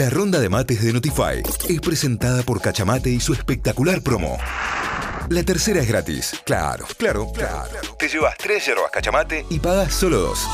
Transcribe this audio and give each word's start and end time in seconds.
La 0.00 0.08
ronda 0.08 0.40
de 0.40 0.48
mates 0.48 0.82
de 0.82 0.94
Notify 0.94 1.42
es 1.68 1.78
presentada 1.78 2.42
por 2.42 2.62
Cachamate 2.62 3.10
y 3.10 3.20
su 3.20 3.34
espectacular 3.34 4.00
promo. 4.00 4.38
La 5.28 5.42
tercera 5.42 5.82
es 5.82 5.88
gratis. 5.88 6.40
Claro, 6.46 6.86
claro, 6.96 7.30
claro. 7.30 7.68
Te 7.98 8.08
llevas 8.08 8.34
tres 8.38 8.64
yerbas 8.64 8.90
Cachamate 8.90 9.44
y 9.50 9.58
pagas 9.58 9.92
solo 9.92 10.20
dos. 10.20 10.46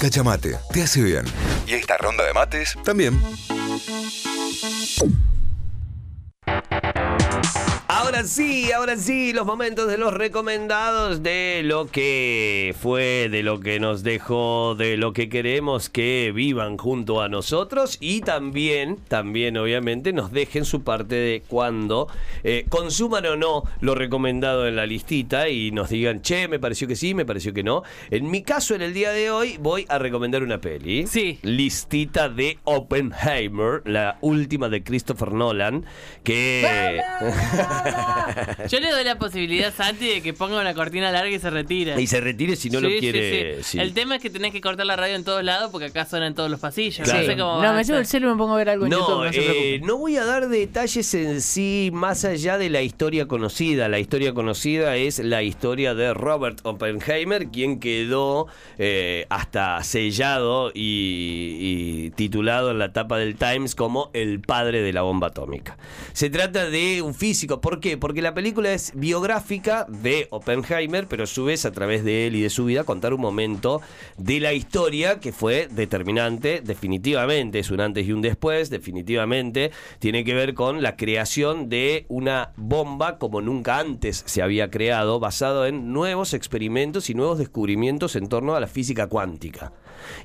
Cachamate, 0.00 0.56
te 0.72 0.84
hace 0.84 1.02
bien. 1.02 1.24
Y 1.66 1.72
esta 1.72 1.96
ronda 1.96 2.24
de 2.24 2.32
mates 2.32 2.76
también. 2.84 3.20
Ahora 8.18 8.28
sí, 8.28 8.72
ahora 8.72 8.96
sí, 8.96 9.32
los 9.32 9.46
momentos 9.46 9.86
de 9.86 9.96
los 9.96 10.12
recomendados 10.12 11.22
de 11.22 11.60
lo 11.62 11.86
que 11.86 12.74
fue, 12.80 13.28
de 13.30 13.44
lo 13.44 13.60
que 13.60 13.78
nos 13.78 14.02
dejó, 14.02 14.74
de 14.74 14.96
lo 14.96 15.12
que 15.12 15.28
queremos 15.28 15.88
que 15.88 16.32
vivan 16.34 16.78
junto 16.78 17.22
a 17.22 17.28
nosotros 17.28 17.96
y 18.00 18.22
también, 18.22 18.96
también 19.06 19.56
obviamente 19.56 20.12
nos 20.12 20.32
dejen 20.32 20.64
su 20.64 20.82
parte 20.82 21.14
de 21.14 21.44
cuando 21.46 22.08
eh, 22.42 22.66
consuman 22.68 23.24
o 23.26 23.36
no 23.36 23.62
lo 23.80 23.94
recomendado 23.94 24.66
en 24.66 24.74
la 24.74 24.86
listita 24.86 25.48
y 25.48 25.70
nos 25.70 25.90
digan, 25.90 26.20
che, 26.20 26.48
me 26.48 26.58
pareció 26.58 26.88
que 26.88 26.96
sí, 26.96 27.14
me 27.14 27.24
pareció 27.24 27.54
que 27.54 27.62
no. 27.62 27.84
En 28.10 28.28
mi 28.32 28.42
caso, 28.42 28.74
en 28.74 28.82
el 28.82 28.94
día 28.94 29.12
de 29.12 29.30
hoy, 29.30 29.58
voy 29.60 29.86
a 29.88 29.96
recomendar 29.98 30.42
una 30.42 30.60
peli. 30.60 31.06
Sí. 31.06 31.38
Listita 31.42 32.28
de 32.28 32.58
Oppenheimer, 32.64 33.82
la 33.84 34.18
última 34.22 34.68
de 34.68 34.82
Christopher 34.82 35.30
Nolan, 35.30 35.86
que... 36.24 36.98
Yo 38.68 38.80
le 38.80 38.90
doy 38.90 39.04
la 39.04 39.18
posibilidad 39.18 39.68
a 39.68 39.72
Santi 39.72 40.06
de 40.08 40.22
que 40.22 40.32
ponga 40.32 40.60
una 40.60 40.74
cortina 40.74 41.10
larga 41.10 41.30
y 41.30 41.38
se 41.38 41.50
retire. 41.50 42.00
y 42.00 42.06
se 42.06 42.20
retire 42.20 42.56
si 42.56 42.70
no 42.70 42.80
lo 42.80 42.88
Sí, 42.88 42.98
quiere. 43.00 43.56
sí. 43.62 43.70
sí. 43.72 43.78
El 43.80 43.92
tema 43.92 44.16
es 44.16 44.22
que 44.22 44.30
tenés 44.30 44.52
que 44.52 44.60
cortar 44.60 44.86
la 44.86 44.96
radio 44.96 45.14
en 45.16 45.24
todos 45.24 45.42
lados 45.44 45.70
porque 45.70 45.86
acá 45.86 46.04
suena 46.06 46.26
en 46.26 46.34
todos 46.34 46.50
los 46.50 46.60
pasillos. 46.60 47.04
Claro. 47.04 47.20
No 47.20 47.26
sé 47.26 47.36
cómo 47.36 47.62
No, 47.62 47.72
me 47.74 47.84
llevo 47.84 47.98
el 47.98 48.06
celu 48.06 48.28
y 48.28 48.30
me 48.32 48.36
pongo 48.38 48.54
a 48.54 48.56
ver 48.56 48.70
algo 48.70 48.86
en 48.86 48.92
YouTube, 48.92 49.08
No, 49.08 49.24
no 49.24 49.32
se 49.32 49.38
eh, 49.40 49.44
preocupe. 49.44 49.80
no 49.86 49.96
voy 49.98 50.16
a 50.16 50.24
dar 50.24 50.48
detalles 50.48 51.14
en 51.14 51.40
sí 51.40 51.90
más 51.92 52.24
allá 52.24 52.58
de 52.58 52.70
la 52.70 52.82
historia 52.82 53.26
conocida. 53.26 53.88
La 53.88 53.98
historia 53.98 54.32
conocida 54.34 54.96
es 54.96 55.18
la 55.18 55.42
historia 55.42 55.94
de 55.94 56.14
Robert 56.14 56.60
Oppenheimer, 56.64 57.48
quien 57.48 57.78
quedó 57.80 58.46
eh, 58.78 59.26
hasta 59.28 59.82
sellado 59.84 60.70
y, 60.74 61.56
y 62.06 62.10
titulado 62.10 62.70
en 62.70 62.78
la 62.78 62.92
tapa 62.92 63.18
del 63.18 63.36
Times 63.36 63.74
como 63.74 64.10
el 64.14 64.40
padre 64.40 64.82
de 64.82 64.92
la 64.92 65.02
bomba 65.02 65.28
atómica. 65.28 65.76
Se 66.12 66.30
trata 66.30 66.70
de 66.70 67.02
un 67.02 67.14
físico. 67.14 67.60
¿Por 67.60 67.80
qué? 67.80 67.97
Porque 68.00 68.22
la 68.22 68.34
película 68.34 68.72
es 68.72 68.92
biográfica 68.94 69.86
de 69.88 70.28
Oppenheimer, 70.30 71.06
pero 71.08 71.24
a 71.24 71.26
su 71.26 71.44
vez 71.44 71.64
a 71.64 71.72
través 71.72 72.04
de 72.04 72.26
él 72.26 72.36
y 72.36 72.42
de 72.42 72.50
su 72.50 72.64
vida 72.64 72.84
contar 72.84 73.12
un 73.12 73.20
momento 73.20 73.80
de 74.16 74.40
la 74.40 74.52
historia 74.52 75.20
que 75.20 75.32
fue 75.32 75.68
determinante, 75.70 76.60
definitivamente, 76.64 77.58
es 77.58 77.70
un 77.70 77.80
antes 77.80 78.06
y 78.06 78.12
un 78.12 78.22
después, 78.22 78.70
definitivamente 78.70 79.70
tiene 79.98 80.24
que 80.24 80.34
ver 80.34 80.54
con 80.54 80.82
la 80.82 80.96
creación 80.96 81.68
de 81.68 82.06
una 82.08 82.52
bomba 82.56 83.18
como 83.18 83.40
nunca 83.40 83.78
antes 83.78 84.22
se 84.26 84.42
había 84.42 84.70
creado, 84.70 85.20
basado 85.20 85.66
en 85.66 85.92
nuevos 85.92 86.34
experimentos 86.34 87.10
y 87.10 87.14
nuevos 87.14 87.38
descubrimientos 87.38 88.16
en 88.16 88.28
torno 88.28 88.54
a 88.54 88.60
la 88.60 88.66
física 88.66 89.06
cuántica. 89.06 89.72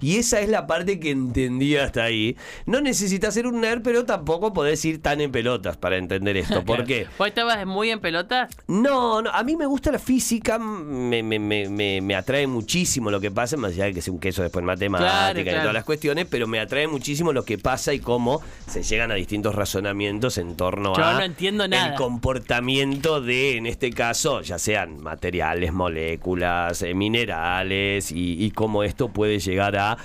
Y 0.02 0.17
esa 0.17 0.39
es 0.41 0.49
la 0.49 0.67
parte 0.67 0.99
que 0.99 1.11
entendí 1.11 1.75
hasta 1.77 2.03
ahí. 2.03 2.35
No 2.66 2.81
necesitas 2.81 3.33
ser 3.33 3.47
un 3.47 3.61
nerd, 3.61 3.81
pero 3.83 4.05
tampoco 4.05 4.53
podés 4.53 4.83
ir 4.85 5.02
tan 5.02 5.21
en 5.21 5.31
pelotas 5.31 5.77
para 5.77 5.97
entender 5.97 6.38
esto. 6.38 6.63
¿Por 6.65 6.85
qué? 6.85 7.07
¿Vos 7.17 7.27
estabas 7.27 7.65
muy 7.65 7.89
en 7.89 7.99
pelota? 7.99 8.47
No, 8.67 9.21
no, 9.21 9.30
a 9.31 9.43
mí 9.43 9.55
me 9.55 9.65
gusta 9.65 9.91
la 9.91 9.99
física, 9.99 10.57
me, 10.59 11.23
me, 11.23 11.39
me, 11.39 11.69
me, 11.69 12.02
me 12.02 12.15
atrae 12.15 12.47
muchísimo 12.47 13.09
lo 13.11 13.19
que 13.21 13.31
pasa, 13.31 13.57
más 13.57 13.71
allá 13.73 13.85
de 13.85 13.93
que 13.93 14.02
sea 14.02 14.13
un 14.13 14.19
queso 14.19 14.41
después 14.43 14.61
en 14.61 14.65
matemática 14.67 15.09
Claro, 15.11 15.39
y 15.39 15.43
claro. 15.43 15.59
todas 15.61 15.73
las 15.73 15.83
cuestiones, 15.83 16.27
pero 16.30 16.47
me 16.47 16.59
atrae 16.59 16.87
muchísimo 16.87 17.31
lo 17.33 17.43
que 17.45 17.58
pasa 17.58 17.93
y 17.93 17.99
cómo 17.99 18.41
se 18.67 18.83
llegan 18.83 19.11
a 19.11 19.15
distintos 19.15 19.55
razonamientos 19.55 20.37
en 20.37 20.55
torno 20.55 20.95
Yo 20.95 21.03
a 21.03 21.14
no 21.14 21.21
entiendo 21.21 21.67
nada. 21.67 21.89
el 21.89 21.95
comportamiento 21.95 23.21
de, 23.21 23.58
en 23.58 23.65
este 23.65 23.92
caso, 23.92 24.42
ya 24.42 24.59
sean 24.59 25.02
materiales, 25.02 25.71
moléculas, 25.71 26.81
eh, 26.81 26.93
minerales 26.93 28.11
y, 28.11 28.43
y 28.43 28.52
cómo 28.52 28.83
esto 28.83 29.08
puede 29.09 29.39
llegar 29.39 29.62
a 29.71 29.97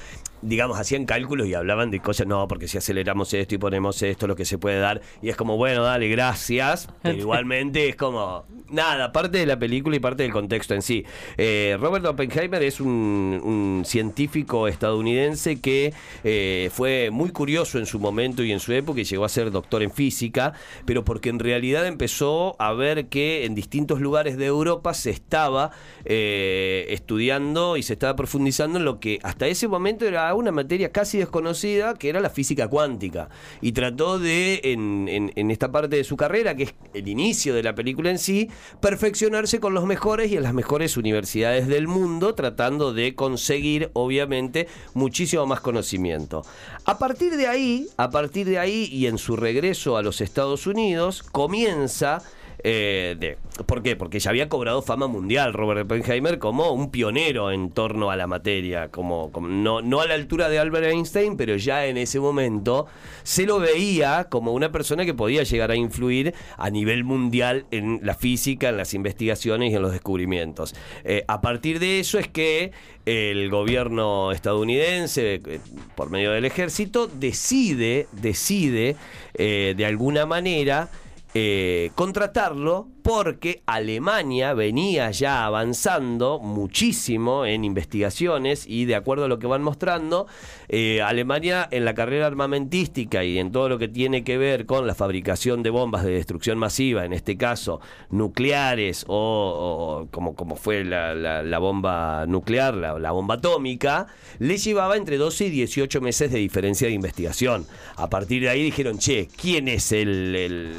digamos, 0.43 0.79
hacían 0.79 1.05
cálculos 1.05 1.47
y 1.47 1.55
hablaban 1.55 1.91
de 1.91 2.01
cosas, 2.01 2.27
no, 2.27 2.47
porque 2.49 2.69
si 2.69 2.79
aceleramos 2.79 3.33
esto 3.35 3.55
y 3.55 3.59
ponemos 3.59 4.03
esto, 4.03 4.27
lo 4.27 4.37
que 4.37 4.45
se 4.45 4.59
puede 4.59 4.79
dar, 4.79 5.01
y 5.23 5.29
es 5.29 5.37
como, 5.37 5.57
bueno, 5.57 5.83
dale, 5.83 6.09
gracias, 6.09 6.89
pero 7.03 7.19
igualmente 7.19 7.89
es 7.89 7.97
como, 7.97 8.45
nada, 8.71 9.13
parte 9.13 9.39
de 9.39 9.47
la 9.47 9.59
película 9.59 9.97
y 9.97 10.01
parte 10.01 10.23
del 10.23 10.33
contexto 10.33 10.75
en 10.75 10.83
sí. 10.83 11.05
Eh, 11.37 11.77
Robert 11.81 12.05
Oppenheimer 12.07 12.63
es 12.63 12.81
un, 12.81 13.41
un 13.45 13.83
científico 13.85 14.69
estadounidense 14.69 15.61
que 15.61 15.93
eh, 16.25 16.71
fue 16.73 17.11
muy 17.11 17.31
curioso 17.31 17.79
en 17.79 17.87
su 17.87 17.99
momento 17.99 18.43
y 18.43 18.53
en 18.53 18.61
su 18.61 18.73
época 18.73 19.01
y 19.01 19.05
llegó 19.05 19.25
a 19.25 19.29
ser 19.29 19.51
doctor 19.51 19.83
en 19.83 19.91
física, 19.91 20.53
pero 20.85 21.05
porque 21.05 21.29
en 21.31 21.39
realidad 21.39 21.87
empezó 21.87 22.57
a 22.59 22.73
ver 22.73 23.09
que 23.09 23.45
en 23.45 23.55
distintos 23.55 24.01
lugares 24.01 24.37
de 24.37 24.47
Europa 24.47 24.95
se 24.95 25.11
estaba 25.11 25.71
eh, 26.05 26.87
estudiando 26.91 27.77
y 27.77 27.83
se 27.83 27.95
estaba 27.95 28.17
profundizando 28.17 28.79
en 28.79 28.85
lo 28.85 29.01
que 29.01 29.19
hasta 29.23 29.47
ese 29.47 29.69
momento 29.69 30.07
era 30.07 30.28
una 30.35 30.53
materia 30.53 30.93
casi 30.93 31.19
desconocida, 31.19 31.95
que 31.95 32.09
era 32.09 32.21
la 32.21 32.31
física 32.31 32.69
cuántica. 32.69 33.29
Y 33.61 33.73
trató 33.73 34.19
de, 34.19 34.61
en, 34.65 35.09
en- 35.35 35.51
esta 35.51 35.73
parte 35.73 35.97
de 35.97 36.05
su 36.05 36.17
carrera, 36.17 36.55
que 36.55 36.65
es 36.65 36.75
el 36.95 37.09
inicio 37.09 37.55
de 37.55 37.63
la 37.63 37.75
película 37.75 38.11
en 38.11 38.19
sí, 38.19 38.49
perfeccionarse 38.81 39.61
con 39.61 39.75
los 39.75 39.85
mejores 39.87 40.31
y 40.31 40.37
en 40.37 40.43
las 40.43 40.55
mejores 40.55 40.97
universidades 40.97 41.67
del 41.69 41.89
mundo, 41.89 42.35
tratando 42.35 42.93
de 42.93 43.15
conseguir, 43.15 43.91
obviamente, 43.95 44.69
muchísimo 44.95 45.47
más 45.47 45.61
conocimiento. 45.61 46.43
A 46.85 46.99
partir 46.99 47.37
de 47.37 47.47
ahí, 47.47 47.87
a 47.97 48.11
partir 48.11 48.47
de 48.49 48.59
ahí 48.59 48.89
y 48.93 49.07
en 49.07 49.19
su 49.19 49.37
regreso 49.37 49.97
a 49.97 50.03
los 50.03 50.21
Estados 50.21 50.67
Unidos, 50.67 51.23
comienza 51.23 52.23
eh, 52.65 53.37
¿Por 53.67 53.83
qué? 53.83 53.95
Porque 53.95 54.19
ya 54.19 54.31
había 54.31 54.49
cobrado 54.49 54.83
fama 54.83 55.07
mundial 55.07 55.53
Robert 55.53 55.83
Oppenheimer 55.83 56.39
como 56.39 56.73
un 56.73 56.91
pionero 56.91 57.53
en 57.53 57.71
torno 57.71 58.11
a 58.11 58.17
la 58.17 58.27
materia, 58.27 58.89
como, 58.89 59.31
no, 59.41 60.01
a 60.01 60.07
la 60.07 60.15
altura 60.15 60.49
de 60.49 60.59
Albert 60.59 60.87
Einstein, 60.87 61.37
pero 61.37 61.57
ya 61.57 61.87
en 61.87 61.97
ese 61.97 62.19
momento 62.19 62.87
se 63.23 63.47
lo 63.47 63.61
veía 63.61 64.29
como 64.29 64.53
una 64.53 64.73
persona 64.73 65.05
que 65.05 65.15
podía 65.15 65.45
llegar 65.45 65.71
a 65.71 65.77
influir 65.77 66.35
a 66.57 66.71
nivel 66.71 67.05
mundial 67.05 67.67
en 67.71 68.01
la 68.03 68.15
física, 68.15 68.71
en 68.71 68.77
las 68.77 68.93
investigaciones 68.93 69.73
y 69.73 69.77
en 69.77 69.83
los 69.83 69.93
descubrimientos. 69.93 70.75
Eh, 71.05 71.25
a 71.29 71.41
partir 71.41 71.79
de 71.79 72.01
eso 72.01 72.19
es 72.19 72.27
que 72.27 72.73
el 73.07 73.51
gobierno 73.51 74.33
estadounidense, 74.33 75.35
eh, 75.35 75.61
por 75.95 76.11
medio 76.11 76.33
del 76.33 76.45
ejército, 76.45 77.07
decide, 77.07 78.09
decide 78.13 78.97
de 79.39 79.87
alguna 79.87 80.27
manera 80.27 80.91
eh, 81.35 81.91
contratarlo 81.95 82.89
porque 83.03 83.63
Alemania 83.65 84.53
venía 84.53 85.11
ya 85.11 85.47
avanzando 85.47 86.41
muchísimo 86.41 87.47
en 87.47 87.65
investigaciones 87.65 88.67
y 88.67 88.85
de 88.85 88.95
acuerdo 88.95 89.25
a 89.25 89.29
lo 89.29 89.39
que 89.39 89.47
van 89.47 89.63
mostrando, 89.63 90.27
eh, 90.69 91.01
Alemania 91.01 91.67
en 91.71 91.87
la 91.87 91.95
carrera 91.95 92.27
armamentística 92.27 93.25
y 93.25 93.39
en 93.39 93.51
todo 93.51 93.69
lo 93.71 93.79
que 93.79 93.89
tiene 93.89 94.25
que 94.25 94.37
ver 94.37 94.67
con 94.67 94.87
la 94.87 94.95
fabricación 94.95 95.63
de 95.63 95.71
bombas 95.71 96.05
de 96.05 96.13
destrucción 96.13 96.59
masiva, 96.59 97.07
en 97.07 97.15
este 97.15 97.39
caso 97.39 97.81
nucleares 98.11 99.05
o, 99.09 100.07
como, 100.11 100.35
como 100.35 100.57
fue 100.57 100.85
la, 100.85 101.59
bomba 101.59 102.27
nuclear, 102.27 102.75
la, 102.75 103.11
bomba 103.11 103.37
atómica, 103.37 104.07
le 104.39 104.59
llevaba 104.59 104.97
entre 104.97 105.17
12 105.17 105.47
y 105.47 105.51
18 105.51 106.01
meses 106.03 106.31
de 106.31 106.39
diferencia 106.39 106.89
de 106.89 106.95
investigación. 106.95 107.67
A 107.97 108.11
partir 108.11 108.43
de 108.43 108.51
ahí 108.51 108.63
dijeron, 108.63 108.99
che, 108.99 109.29
¿quién 109.35 109.69
es 109.69 109.93
el 109.93 110.77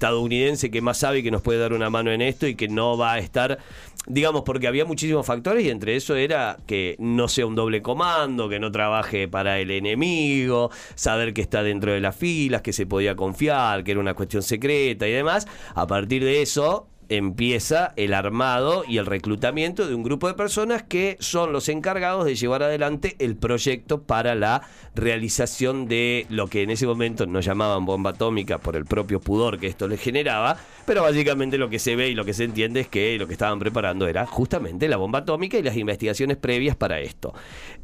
estadounidense 0.00 0.70
que 0.70 0.80
más 0.80 0.96
sabe 0.96 1.18
y 1.18 1.22
que 1.22 1.30
nos 1.30 1.42
puede 1.42 1.58
dar 1.58 1.74
una 1.74 1.90
mano 1.90 2.10
en 2.10 2.22
esto 2.22 2.46
y 2.46 2.54
que 2.54 2.68
no 2.68 2.96
va 2.96 3.12
a 3.12 3.18
estar, 3.18 3.58
digamos, 4.06 4.42
porque 4.46 4.66
había 4.66 4.86
muchísimos 4.86 5.26
factores 5.26 5.62
y 5.62 5.68
entre 5.68 5.94
eso 5.94 6.16
era 6.16 6.56
que 6.66 6.96
no 6.98 7.28
sea 7.28 7.44
un 7.44 7.54
doble 7.54 7.82
comando, 7.82 8.48
que 8.48 8.58
no 8.58 8.72
trabaje 8.72 9.28
para 9.28 9.60
el 9.60 9.70
enemigo, 9.70 10.70
saber 10.94 11.34
que 11.34 11.42
está 11.42 11.62
dentro 11.62 11.92
de 11.92 12.00
las 12.00 12.16
filas, 12.16 12.62
que 12.62 12.72
se 12.72 12.86
podía 12.86 13.14
confiar, 13.14 13.84
que 13.84 13.90
era 13.90 14.00
una 14.00 14.14
cuestión 14.14 14.42
secreta 14.42 15.06
y 15.06 15.12
demás. 15.12 15.46
A 15.74 15.86
partir 15.86 16.24
de 16.24 16.40
eso 16.40 16.88
empieza 17.10 17.92
el 17.96 18.14
armado 18.14 18.84
y 18.88 18.96
el 18.98 19.06
reclutamiento 19.06 19.86
de 19.86 19.94
un 19.94 20.02
grupo 20.02 20.28
de 20.28 20.34
personas 20.34 20.82
que 20.82 21.16
son 21.20 21.52
los 21.52 21.68
encargados 21.68 22.24
de 22.24 22.34
llevar 22.36 22.62
adelante 22.62 23.16
el 23.18 23.36
proyecto 23.36 24.02
para 24.02 24.34
la 24.34 24.62
realización 24.94 25.86
de 25.88 26.26
lo 26.30 26.46
que 26.46 26.62
en 26.62 26.70
ese 26.70 26.86
momento 26.86 27.26
no 27.26 27.40
llamaban 27.40 27.84
bomba 27.84 28.10
atómica 28.10 28.58
por 28.58 28.76
el 28.76 28.84
propio 28.84 29.20
pudor 29.20 29.58
que 29.58 29.66
esto 29.66 29.88
les 29.88 30.00
generaba, 30.00 30.56
pero 30.86 31.02
básicamente 31.02 31.58
lo 31.58 31.68
que 31.68 31.78
se 31.78 31.96
ve 31.96 32.08
y 32.08 32.14
lo 32.14 32.24
que 32.24 32.32
se 32.32 32.44
entiende 32.44 32.80
es 32.80 32.88
que 32.88 33.18
lo 33.18 33.26
que 33.26 33.32
estaban 33.32 33.58
preparando 33.58 34.06
era 34.06 34.24
justamente 34.26 34.88
la 34.88 34.96
bomba 34.96 35.20
atómica 35.20 35.58
y 35.58 35.62
las 35.62 35.76
investigaciones 35.76 36.36
previas 36.36 36.76
para 36.76 37.00
esto. 37.00 37.34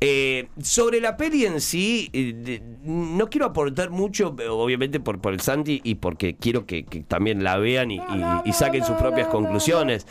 Eh, 0.00 0.49
sobre 0.62 1.00
la 1.00 1.17
peli 1.17 1.46
en 1.46 1.61
sí, 1.61 2.11
eh, 2.12 2.61
no 2.84 3.28
quiero 3.28 3.46
aportar 3.46 3.90
mucho, 3.90 4.37
obviamente 4.50 5.00
por, 5.00 5.20
por 5.20 5.32
el 5.32 5.40
Santi 5.40 5.81
y 5.82 5.96
porque 5.96 6.37
quiero 6.37 6.64
que, 6.67 6.84
que 6.84 7.00
también 7.00 7.43
la 7.43 7.56
vean 7.58 7.90
y, 7.90 7.96
y- 7.96 8.00
y 8.44 8.52
saquen 8.52 8.84
sus 8.84 8.96
propias 8.96 9.15
propias 9.16 9.28
conclusiones. 9.28 10.06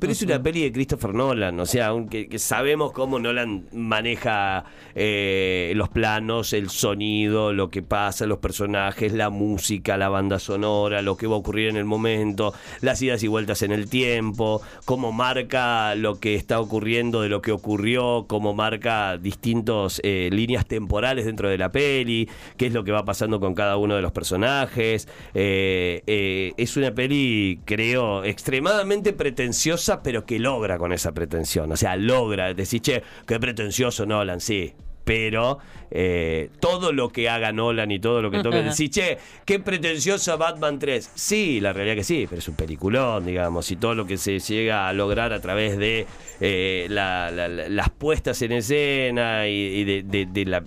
Pero 0.00 0.12
es 0.12 0.22
una 0.22 0.42
peli 0.42 0.62
de 0.62 0.72
Christopher 0.72 1.14
Nolan, 1.14 1.58
o 1.60 1.66
sea, 1.66 1.88
aunque 1.88 2.28
que 2.28 2.38
sabemos 2.38 2.92
cómo 2.92 3.18
Nolan 3.18 3.66
maneja 3.72 4.64
eh, 4.94 5.72
los 5.76 5.88
planos, 5.88 6.52
el 6.52 6.68
sonido, 6.68 7.52
lo 7.52 7.70
que 7.70 7.82
pasa, 7.82 8.26
los 8.26 8.38
personajes, 8.38 9.12
la 9.12 9.30
música, 9.30 9.96
la 9.96 10.08
banda 10.08 10.38
sonora, 10.38 11.00
lo 11.00 11.16
que 11.16 11.26
va 11.26 11.36
a 11.36 11.38
ocurrir 11.38 11.68
en 11.68 11.76
el 11.76 11.86
momento, 11.86 12.52
las 12.82 13.00
idas 13.00 13.22
y 13.22 13.28
vueltas 13.28 13.62
en 13.62 13.72
el 13.72 13.88
tiempo, 13.88 14.60
cómo 14.84 15.10
marca 15.12 15.94
lo 15.94 16.20
que 16.20 16.34
está 16.34 16.60
ocurriendo 16.60 17.22
de 17.22 17.30
lo 17.30 17.40
que 17.40 17.52
ocurrió, 17.52 18.26
cómo 18.28 18.52
marca 18.52 19.16
distintas 19.16 20.00
eh, 20.04 20.28
líneas 20.32 20.66
temporales 20.66 21.24
dentro 21.24 21.48
de 21.48 21.56
la 21.56 21.72
peli, 21.72 22.28
qué 22.58 22.66
es 22.66 22.74
lo 22.74 22.84
que 22.84 22.92
va 22.92 23.04
pasando 23.06 23.40
con 23.40 23.54
cada 23.54 23.78
uno 23.78 23.96
de 23.96 24.02
los 24.02 24.12
personajes. 24.12 25.08
Eh, 25.32 26.52
es 26.56 26.76
una 26.76 26.92
peli, 26.92 27.60
creo, 27.64 28.22
extremadamente 28.50 29.12
pretenciosa, 29.12 30.02
pero 30.02 30.26
que 30.26 30.40
logra 30.40 30.76
con 30.76 30.92
esa 30.92 31.12
pretensión. 31.12 31.70
O 31.70 31.76
sea, 31.76 31.94
logra 31.94 32.52
decir, 32.52 32.82
che, 32.82 33.02
qué 33.24 33.38
pretencioso 33.38 34.06
Nolan, 34.06 34.40
sí 34.40 34.74
pero 35.02 35.58
eh, 35.90 36.50
todo 36.60 36.92
lo 36.92 37.08
que 37.08 37.28
haga 37.28 37.50
Nolan 37.50 37.90
y 37.90 37.98
todo 37.98 38.22
lo 38.22 38.30
que 38.30 38.44
toque 38.44 38.62
decir, 38.62 38.90
che, 38.90 39.18
qué 39.44 39.58
pretenciosa 39.58 40.36
Batman 40.36 40.78
3. 40.78 41.10
Sí, 41.14 41.58
la 41.58 41.72
realidad 41.72 41.96
que 41.96 42.04
sí, 42.04 42.26
pero 42.28 42.38
es 42.38 42.46
un 42.46 42.54
peliculón, 42.54 43.26
digamos, 43.26 43.70
y 43.72 43.76
todo 43.76 43.96
lo 43.96 44.06
que 44.06 44.16
se 44.18 44.38
llega 44.38 44.88
a 44.88 44.92
lograr 44.92 45.32
a 45.32 45.40
través 45.40 45.78
de 45.78 46.06
eh, 46.40 46.86
las 46.88 47.90
puestas 47.90 48.40
en 48.42 48.52
escena 48.52 49.48
y, 49.48 49.84
de, 49.84 50.44
la, 50.44 50.62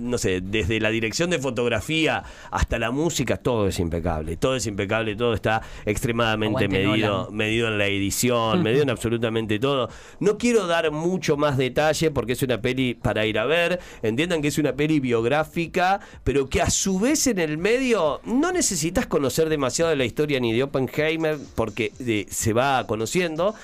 no 0.00 0.18
sé, 0.18 0.40
desde 0.40 0.80
la 0.80 0.90
dirección 0.90 1.30
de 1.30 1.38
fotografía 1.38 2.22
hasta 2.50 2.78
la 2.78 2.90
música, 2.90 3.36
todo 3.36 3.68
es 3.68 3.78
impecable, 3.78 4.36
todo 4.36 4.56
es 4.56 4.66
impecable, 4.66 5.16
todo 5.16 5.34
está 5.34 5.62
extremadamente 5.84 6.68
medido, 6.68 7.30
medido 7.30 7.68
en 7.68 7.78
la 7.78 7.86
edición, 7.86 8.62
medido 8.64 8.82
en 8.82 8.90
absolutamente 8.90 9.58
todo. 9.58 9.88
No 10.20 10.38
quiero 10.38 10.66
dar 10.66 10.90
mucho 10.90 11.36
más 11.36 11.56
detalle 11.56 12.10
porque 12.10 12.32
es 12.32 12.42
una 12.42 12.60
peli 12.60 12.94
para 12.94 13.26
ir 13.26 13.38
a 13.38 13.46
ver 13.46 13.78
entiendan 14.02 14.42
que 14.42 14.48
es 14.48 14.58
una 14.58 14.74
peli 14.74 15.00
biográfica, 15.00 16.00
pero 16.24 16.48
que 16.48 16.62
a 16.62 16.70
su 16.70 16.98
vez 16.98 17.26
en 17.26 17.38
el 17.38 17.58
medio 17.58 18.20
no 18.24 18.52
necesitas 18.52 19.06
conocer 19.06 19.48
demasiado 19.48 19.90
de 19.90 19.96
la 19.96 20.04
historia 20.04 20.40
ni 20.40 20.52
de 20.52 20.62
Oppenheimer 20.62 21.38
porque 21.54 21.92
eh, 22.00 22.26
se 22.30 22.52
va 22.52 22.86
conociendo. 22.86 23.54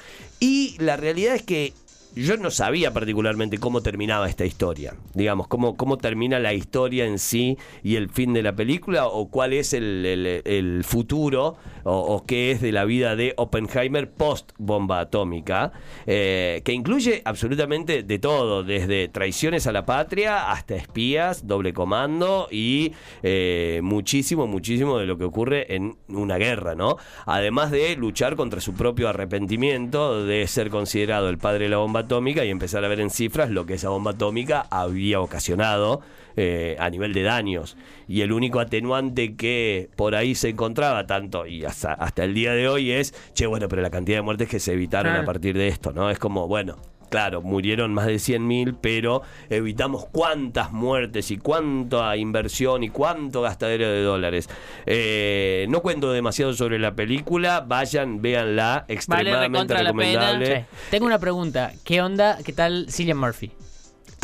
Y 0.40 0.76
la 0.78 0.96
realidad 0.96 1.36
es 1.36 1.42
que 1.42 1.72
yo 2.16 2.36
no 2.36 2.50
sabía 2.50 2.92
particularmente 2.92 3.58
cómo 3.58 3.82
terminaba 3.82 4.28
esta 4.28 4.44
historia, 4.44 4.94
digamos, 5.14 5.48
cómo, 5.48 5.76
cómo 5.76 5.98
termina 5.98 6.38
la 6.38 6.54
historia 6.54 7.06
en 7.06 7.18
sí 7.18 7.58
y 7.82 7.96
el 7.96 8.08
fin 8.08 8.32
de 8.32 8.42
la 8.42 8.54
película, 8.54 9.06
o 9.06 9.28
cuál 9.28 9.52
es 9.52 9.72
el, 9.72 10.82
futuro, 10.84 11.56
o, 11.82 12.24
qué 12.26 12.52
es 12.52 12.60
de 12.60 12.72
la 12.72 12.84
vida 12.84 13.16
de 13.16 13.34
Oppenheimer 13.36 14.10
post 14.10 14.52
bomba 14.58 15.00
atómica, 15.00 15.72
eh, 16.06 16.62
que 16.64 16.72
incluye 16.72 17.22
absolutamente 17.24 18.02
de 18.02 18.18
todo, 18.18 18.62
desde 18.62 19.08
traiciones 19.08 19.66
a 19.66 19.72
la 19.72 19.84
patria 19.84 20.52
hasta 20.52 20.76
espías, 20.76 21.46
doble 21.46 21.72
comando 21.72 22.48
y 22.50 22.92
eh, 23.22 23.80
muchísimo, 23.82 24.46
muchísimo 24.46 24.98
de 24.98 25.06
lo 25.06 25.18
que 25.18 25.24
ocurre 25.24 25.74
en 25.74 25.96
una 26.08 26.36
guerra, 26.36 26.74
¿no? 26.74 26.96
Además 27.26 27.70
de 27.70 27.96
luchar 27.96 28.36
contra 28.36 28.60
su 28.60 28.74
propio 28.74 29.08
arrepentimiento 29.08 30.24
de 30.24 30.46
ser 30.46 30.70
considerado 30.70 31.28
el 31.28 31.38
padre 31.38 31.64
de 31.64 31.70
la 31.70 31.78
bomba 31.78 32.03
atómica 32.04 32.44
y 32.44 32.50
empezar 32.50 32.84
a 32.84 32.88
ver 32.88 33.00
en 33.00 33.10
cifras 33.10 33.50
lo 33.50 33.66
que 33.66 33.74
esa 33.74 33.90
bomba 33.90 34.12
atómica 34.12 34.66
había 34.70 35.20
ocasionado 35.20 36.00
eh, 36.36 36.76
a 36.78 36.90
nivel 36.90 37.12
de 37.12 37.22
daños. 37.22 37.76
Y 38.08 38.22
el 38.22 38.32
único 38.32 38.60
atenuante 38.60 39.36
que 39.36 39.90
por 39.96 40.14
ahí 40.14 40.34
se 40.34 40.48
encontraba 40.48 41.06
tanto 41.06 41.46
y 41.46 41.64
hasta, 41.64 41.92
hasta 41.92 42.24
el 42.24 42.34
día 42.34 42.52
de 42.52 42.68
hoy 42.68 42.90
es, 42.90 43.14
che, 43.34 43.46
bueno, 43.46 43.68
pero 43.68 43.82
la 43.82 43.90
cantidad 43.90 44.18
de 44.18 44.22
muertes 44.22 44.48
que 44.48 44.60
se 44.60 44.72
evitaron 44.72 45.14
a 45.14 45.24
partir 45.24 45.56
de 45.56 45.68
esto, 45.68 45.92
¿no? 45.92 46.10
Es 46.10 46.18
como, 46.18 46.48
bueno, 46.48 46.76
claro, 47.14 47.42
murieron 47.42 47.94
más 47.94 48.06
de 48.06 48.16
100.000, 48.16 48.74
pero 48.80 49.22
evitamos 49.48 50.04
cuántas 50.10 50.72
muertes 50.72 51.30
y 51.30 51.38
cuánta 51.38 52.16
inversión 52.16 52.82
y 52.82 52.88
cuánto 52.88 53.40
gastadero 53.40 53.88
de 53.88 54.02
dólares. 54.02 54.48
Eh, 54.84 55.66
no 55.68 55.80
cuento 55.80 56.10
demasiado 56.10 56.54
sobre 56.54 56.80
la 56.80 56.96
película, 56.96 57.60
vayan, 57.60 58.20
véanla, 58.20 58.84
extremadamente 58.88 59.74
recomendable. 59.74 60.66
Tengo 60.90 61.06
una 61.06 61.20
pregunta, 61.20 61.72
¿qué 61.84 62.02
onda, 62.02 62.38
qué 62.44 62.52
tal 62.52 62.86
Cillian 62.90 63.18
Murphy? 63.18 63.52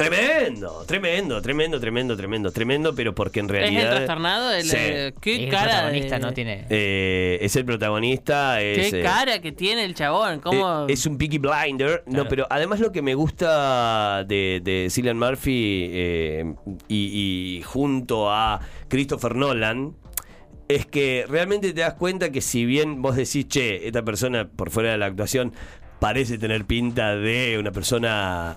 Tremendo, 0.00 0.85
tremendo, 0.87 1.43
tremendo, 1.43 1.81
tremendo, 1.81 2.17
tremendo, 2.17 2.50
tremendo, 2.50 2.94
pero 2.94 3.14
porque 3.14 3.41
en 3.41 3.49
realidad. 3.49 3.82
¿Es 3.82 3.88
el 3.88 3.97
trastornado? 3.97 4.52
El, 4.52 4.70
eh, 4.73 5.14
¿Qué 5.20 5.44
es 5.44 5.50
cara? 5.50 5.64
El 5.64 5.69
protagonista 5.69 6.19
no 6.19 6.32
tiene. 6.32 6.67
Eh, 6.70 7.38
es 7.43 7.56
el 7.56 7.64
protagonista. 7.67 8.61
Es, 8.62 8.91
¿Qué 8.91 9.00
eh, 9.00 9.02
cara 9.02 9.41
que 9.41 9.52
tiene 9.52 9.85
el 9.85 9.94
chabón? 9.94 10.41
¿Cómo? 10.41 10.87
es 10.88 11.05
un 11.05 11.19
Peaky 11.19 11.38
Blinder. 11.38 12.02
No, 12.06 12.26
pero 12.29 12.47
además 12.49 12.81
lo 12.81 12.93
que 12.93 13.02
me 13.02 13.14
gusta 13.14 14.25
de, 14.25 14.61
de 14.64 14.88
Cillian 14.91 15.19
Murphy 15.19 15.50
y, 16.88 17.56
y 17.58 17.62
junto 17.62 18.31
a 18.31 18.61
Christopher 18.88 19.37
Nolan 19.37 19.94
es 20.69 20.87
que 20.87 21.26
realmente 21.29 21.73
te 21.73 21.81
das 21.81 21.94
cuenta 21.94 22.31
que 22.31 22.41
si 22.41 22.64
bien 22.64 23.02
vos 23.02 23.17
decís, 23.17 23.49
che, 23.49 23.87
esta 23.87 24.02
persona 24.02 24.49
por 24.49 24.70
fuera 24.70 24.93
de 24.93 24.99
la 24.99 25.06
actuación 25.06 25.52
parece 25.99 26.38
tener 26.38 26.64
pinta 26.64 27.17
de 27.17 27.58
una 27.58 27.73
persona 27.73 28.56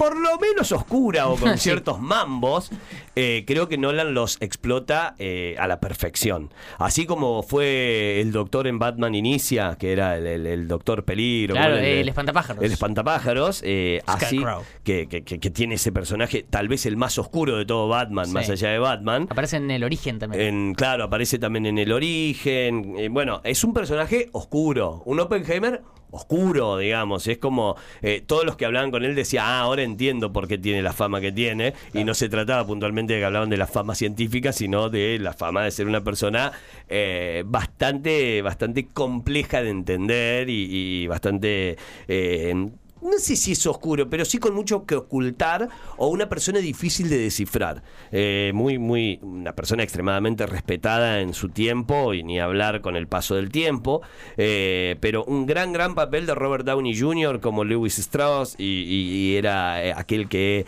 por 0.00 0.16
lo 0.16 0.38
menos 0.38 0.72
oscura 0.72 1.28
o 1.28 1.36
con 1.36 1.58
ciertos 1.58 2.00
mambos, 2.00 2.70
eh, 3.14 3.44
creo 3.46 3.68
que 3.68 3.76
Nolan 3.76 4.14
los 4.14 4.40
explota 4.40 5.14
eh, 5.18 5.56
a 5.58 5.68
la 5.68 5.78
perfección. 5.78 6.48
Así 6.78 7.04
como 7.04 7.42
fue 7.42 8.18
el 8.22 8.32
doctor 8.32 8.66
en 8.66 8.78
Batman 8.78 9.14
Inicia, 9.14 9.76
que 9.78 9.92
era 9.92 10.16
el, 10.16 10.66
doctor 10.68 11.04
peligro. 11.04 11.54
Claro, 11.54 11.76
el, 11.76 12.08
espantapájaros. 12.08 12.64
El 12.64 12.72
espantapájaros, 12.72 13.62
eh, 13.62 14.00
así 14.06 14.42
que, 14.84 15.04
tiene 15.52 15.74
ese 15.74 15.92
personaje, 15.92 16.46
tal 16.48 16.68
vez 16.68 16.86
el 16.86 16.96
más 16.96 17.18
oscuro 17.18 17.58
de 17.58 17.66
todo 17.66 17.86
Batman, 17.86 18.32
más 18.32 18.48
allá 18.48 18.70
de 18.70 18.78
Batman. 18.78 19.26
Aparece 19.28 19.58
en 19.58 19.70
el 19.70 19.84
origen 19.84 20.18
también. 20.18 20.42
En, 20.42 20.74
claro, 20.74 21.04
aparece 21.04 21.38
también 21.38 21.66
en 21.66 21.76
el 21.76 21.92
origen. 21.92 23.12
bueno, 23.12 23.42
es 23.44 23.62
un 23.64 23.74
personaje 23.74 24.30
oscuro. 24.32 25.02
Un 25.04 25.20
Oppenheimer 25.20 25.82
oscuro, 26.10 26.78
digamos. 26.78 27.26
Es 27.26 27.38
como 27.38 27.76
eh, 28.02 28.22
todos 28.26 28.44
los 28.44 28.56
que 28.56 28.64
hablaban 28.64 28.90
con 28.90 29.04
él 29.04 29.14
decían, 29.14 29.44
ah, 29.46 29.60
ahora 29.60 29.82
entiendo 29.82 30.32
por 30.32 30.48
qué 30.48 30.58
tiene 30.58 30.82
la 30.82 30.92
fama 30.92 31.20
que 31.20 31.32
tiene. 31.32 31.74
Y 31.94 32.04
no 32.04 32.14
se 32.14 32.28
trataba 32.28 32.66
puntualmente 32.66 33.14
de 33.14 33.20
que 33.20 33.24
hablaban 33.24 33.50
de 33.50 33.56
la 33.56 33.66
fama 33.66 33.94
científica, 33.94 34.52
sino 34.52 34.90
de 34.90 35.18
la 35.18 35.32
fama 35.32 35.64
de 35.64 35.70
ser 35.70 35.86
una 35.86 36.02
persona 36.02 36.52
eh, 36.88 37.42
bastante, 37.46 38.42
bastante 38.42 38.86
compleja 38.86 39.62
de 39.62 39.70
entender 39.70 40.48
y, 40.48 41.06
bastante 41.06 41.76
eh, 42.08 42.54
no 43.02 43.18
sé 43.18 43.36
si 43.36 43.52
es 43.52 43.66
oscuro, 43.66 44.08
pero 44.10 44.24
sí 44.24 44.38
con 44.38 44.54
mucho 44.54 44.84
que 44.84 44.94
ocultar 44.94 45.68
o 45.96 46.08
una 46.08 46.28
persona 46.28 46.58
difícil 46.58 47.08
de 47.08 47.18
descifrar. 47.18 47.82
Eh, 48.12 48.52
muy, 48.54 48.78
muy, 48.78 49.18
una 49.22 49.54
persona 49.54 49.82
extremadamente 49.82 50.46
respetada 50.46 51.20
en 51.20 51.34
su 51.34 51.48
tiempo 51.48 52.14
y 52.14 52.22
ni 52.22 52.40
hablar 52.40 52.80
con 52.80 52.96
el 52.96 53.06
paso 53.06 53.34
del 53.34 53.50
tiempo, 53.50 54.02
eh, 54.36 54.96
pero 55.00 55.24
un 55.24 55.46
gran, 55.46 55.72
gran 55.72 55.94
papel 55.94 56.26
de 56.26 56.34
Robert 56.34 56.64
Downey 56.64 56.98
Jr. 56.98 57.40
como 57.40 57.64
Lewis 57.64 57.98
Strauss 57.98 58.54
y, 58.58 59.34
era 59.36 59.84
eh, 59.84 59.92
aquel 59.96 60.28
que 60.28 60.66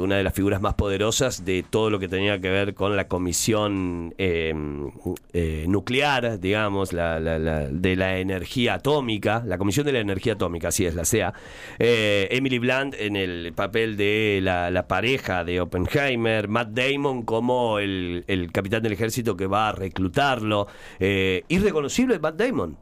una 0.00 0.16
de 0.16 0.22
las 0.22 0.34
figuras 0.34 0.60
más 0.60 0.74
poderosas 0.74 1.44
de 1.44 1.64
todo 1.68 1.90
lo 1.90 1.98
que 1.98 2.08
tenía 2.08 2.40
que 2.40 2.50
ver 2.50 2.74
con 2.74 2.96
la 2.96 3.08
comisión 3.08 4.14
nuclear, 5.66 6.38
digamos, 6.40 6.90
de 6.90 7.94
la 7.96 8.18
energía 8.18 8.74
atómica, 8.74 9.42
la 9.44 9.58
comisión 9.58 9.86
de 9.86 9.92
la 9.92 10.00
energía 10.00 10.34
atómica, 10.34 10.68
así 10.68 10.86
es 10.86 10.94
la 10.94 11.04
SEA. 11.04 11.34
Eh, 11.78 12.28
Emily 12.30 12.58
Blunt 12.58 12.94
en 12.98 13.16
el 13.16 13.52
papel 13.54 13.96
de 13.96 14.40
la, 14.42 14.86
pareja 14.86 15.44
de 15.44 15.60
Oppenheimer, 15.60 16.46
Matt 16.48 16.70
Damon 16.70 17.22
como 17.22 17.78
el, 17.78 18.50
capitán 18.52 18.82
del 18.82 18.92
ejército 18.92 19.36
que 19.36 19.46
va 19.46 19.68
a 19.68 19.72
reclutarlo. 19.72 20.66
Eh, 20.98 21.44
irreconocible 21.48 22.18
Matt 22.18 22.36
Damon. 22.36 22.76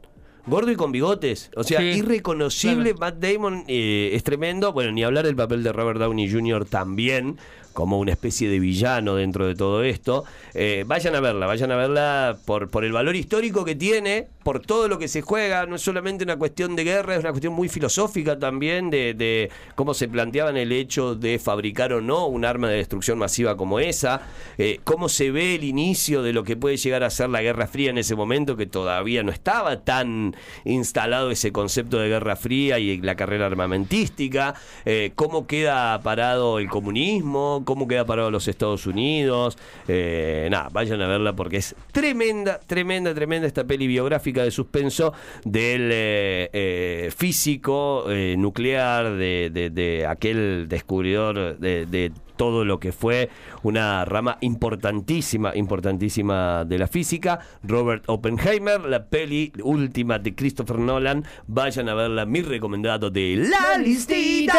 Gordo 0.45 0.71
y 0.71 0.75
con 0.75 0.91
bigotes. 0.91 1.51
O 1.55 1.63
sea, 1.63 1.81
irreconocible. 1.81 2.93
Matt 2.93 3.17
Damon 3.17 3.63
eh, 3.67 4.11
es 4.13 4.23
tremendo. 4.23 4.73
Bueno, 4.73 4.91
ni 4.91 5.03
hablar 5.03 5.25
del 5.25 5.35
papel 5.35 5.63
de 5.63 5.71
Robert 5.71 5.99
Downey 5.99 6.29
Jr. 6.29 6.65
también 6.65 7.37
como 7.79 7.97
una 7.97 8.11
especie 8.11 8.49
de 8.49 8.59
villano 8.59 9.15
dentro 9.15 9.47
de 9.47 9.55
todo 9.55 9.83
esto. 9.83 10.25
Eh, 10.53 10.83
vayan 10.85 11.15
a 11.15 11.21
verla, 11.21 11.47
vayan 11.47 11.71
a 11.71 11.77
verla 11.77 12.37
por, 12.43 12.83
el 12.83 12.91
valor 12.91 13.15
histórico 13.15 13.63
que 13.63 13.73
tiene, 13.73 14.27
por 14.43 14.59
todo 14.59 14.89
lo 14.89 14.99
que 14.99 15.07
se 15.07 15.21
juega. 15.21 15.65
No 15.65 15.77
es 15.77 15.81
solamente 15.81 16.25
una 16.25 16.35
cuestión 16.35 16.75
de 16.75 16.83
guerra, 16.83 17.13
es 17.13 17.21
una 17.21 17.29
cuestión 17.29 17.53
muy 17.53 17.69
filosófica 17.69 18.37
también 18.37 18.89
de, 18.89 19.49
cómo 19.75 19.93
se 19.93 20.09
planteaban 20.09 20.57
el 20.57 20.73
hecho 20.73 21.15
de 21.15 21.39
fabricar 21.39 21.93
o 21.93 22.01
no 22.01 22.27
un 22.27 22.43
arma 22.43 22.67
de 22.67 22.75
destrucción 22.75 23.17
masiva 23.17 23.55
como 23.55 23.79
esa, 23.79 24.23
eh, 24.57 24.81
cómo 24.83 25.07
se 25.07 25.31
ve 25.31 25.55
el 25.55 25.63
inicio 25.63 26.21
de 26.21 26.33
lo 26.33 26.43
que 26.43 26.57
puede 26.57 26.75
llegar 26.75 27.05
a 27.05 27.09
ser 27.09 27.29
la 27.29 27.41
Guerra 27.41 27.65
Fría 27.67 27.91
en 27.91 27.97
ese 27.97 28.13
momento, 28.13 28.57
que 28.57 28.65
todavía 28.65 29.23
no 29.23 29.31
estaba 29.31 29.85
tan 29.85 30.35
instalado 30.65 31.31
ese 31.31 31.53
concepto 31.53 31.97
de 31.97 32.09
Guerra 32.09 32.35
Fría 32.35 32.77
y 32.77 32.97
la 32.97 33.15
carrera 33.15 33.45
armamentística, 33.45 34.53
eh, 34.83 35.13
cómo 35.15 35.47
queda 35.47 36.01
parado 36.01 36.59
el 36.59 36.67
comunismo, 36.67 37.63
cómo 37.69 37.87
queda 37.87 38.03
parado 38.03 38.31
los 38.31 38.47
Estados 38.47 38.87
Unidos. 38.87 39.59
Eh, 39.87 40.47
nada, 40.49 40.69
vayan 40.71 40.99
a 41.03 41.07
verla 41.07 41.33
porque 41.35 41.57
es 41.57 41.75
tremenda, 41.91 42.59
tremenda, 42.59 43.13
tremenda 43.13 43.45
esta 43.45 43.63
peli 43.63 43.85
biográfica 43.85 44.43
de 44.43 44.49
suspenso 44.49 45.13
del 45.45 45.91
eh, 45.93 46.49
eh, 46.51 47.11
físico 47.15 48.05
nuclear, 48.37 49.11
de, 49.17 49.51
de- 49.53 49.69
de 49.69 50.07
aquel 50.07 50.65
descubridor 50.67 51.59
de, 51.59 51.85
de 51.85 52.11
todo 52.37 52.65
lo 52.65 52.79
que 52.79 52.91
fue 52.91 53.29
una 53.61 54.03
rama 54.05 54.37
importantísima, 54.41 55.55
importantísima 55.55 56.65
de 56.65 56.79
la 56.79 56.87
física. 56.87 57.39
Robert 57.61 58.03
Oppenheimer, 58.07 58.79
la 58.81 59.05
peli 59.05 59.51
última 59.61 60.17
de 60.17 60.33
Christopher 60.33 60.79
Nolan. 60.79 61.23
Vayan 61.45 61.87
a 61.89 61.93
verla, 61.93 62.25
mi 62.25 62.41
recomendado 62.41 63.11
de 63.11 63.35
La 63.47 63.77
Listita. 63.77 64.55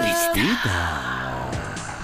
Listita. 0.00 1.15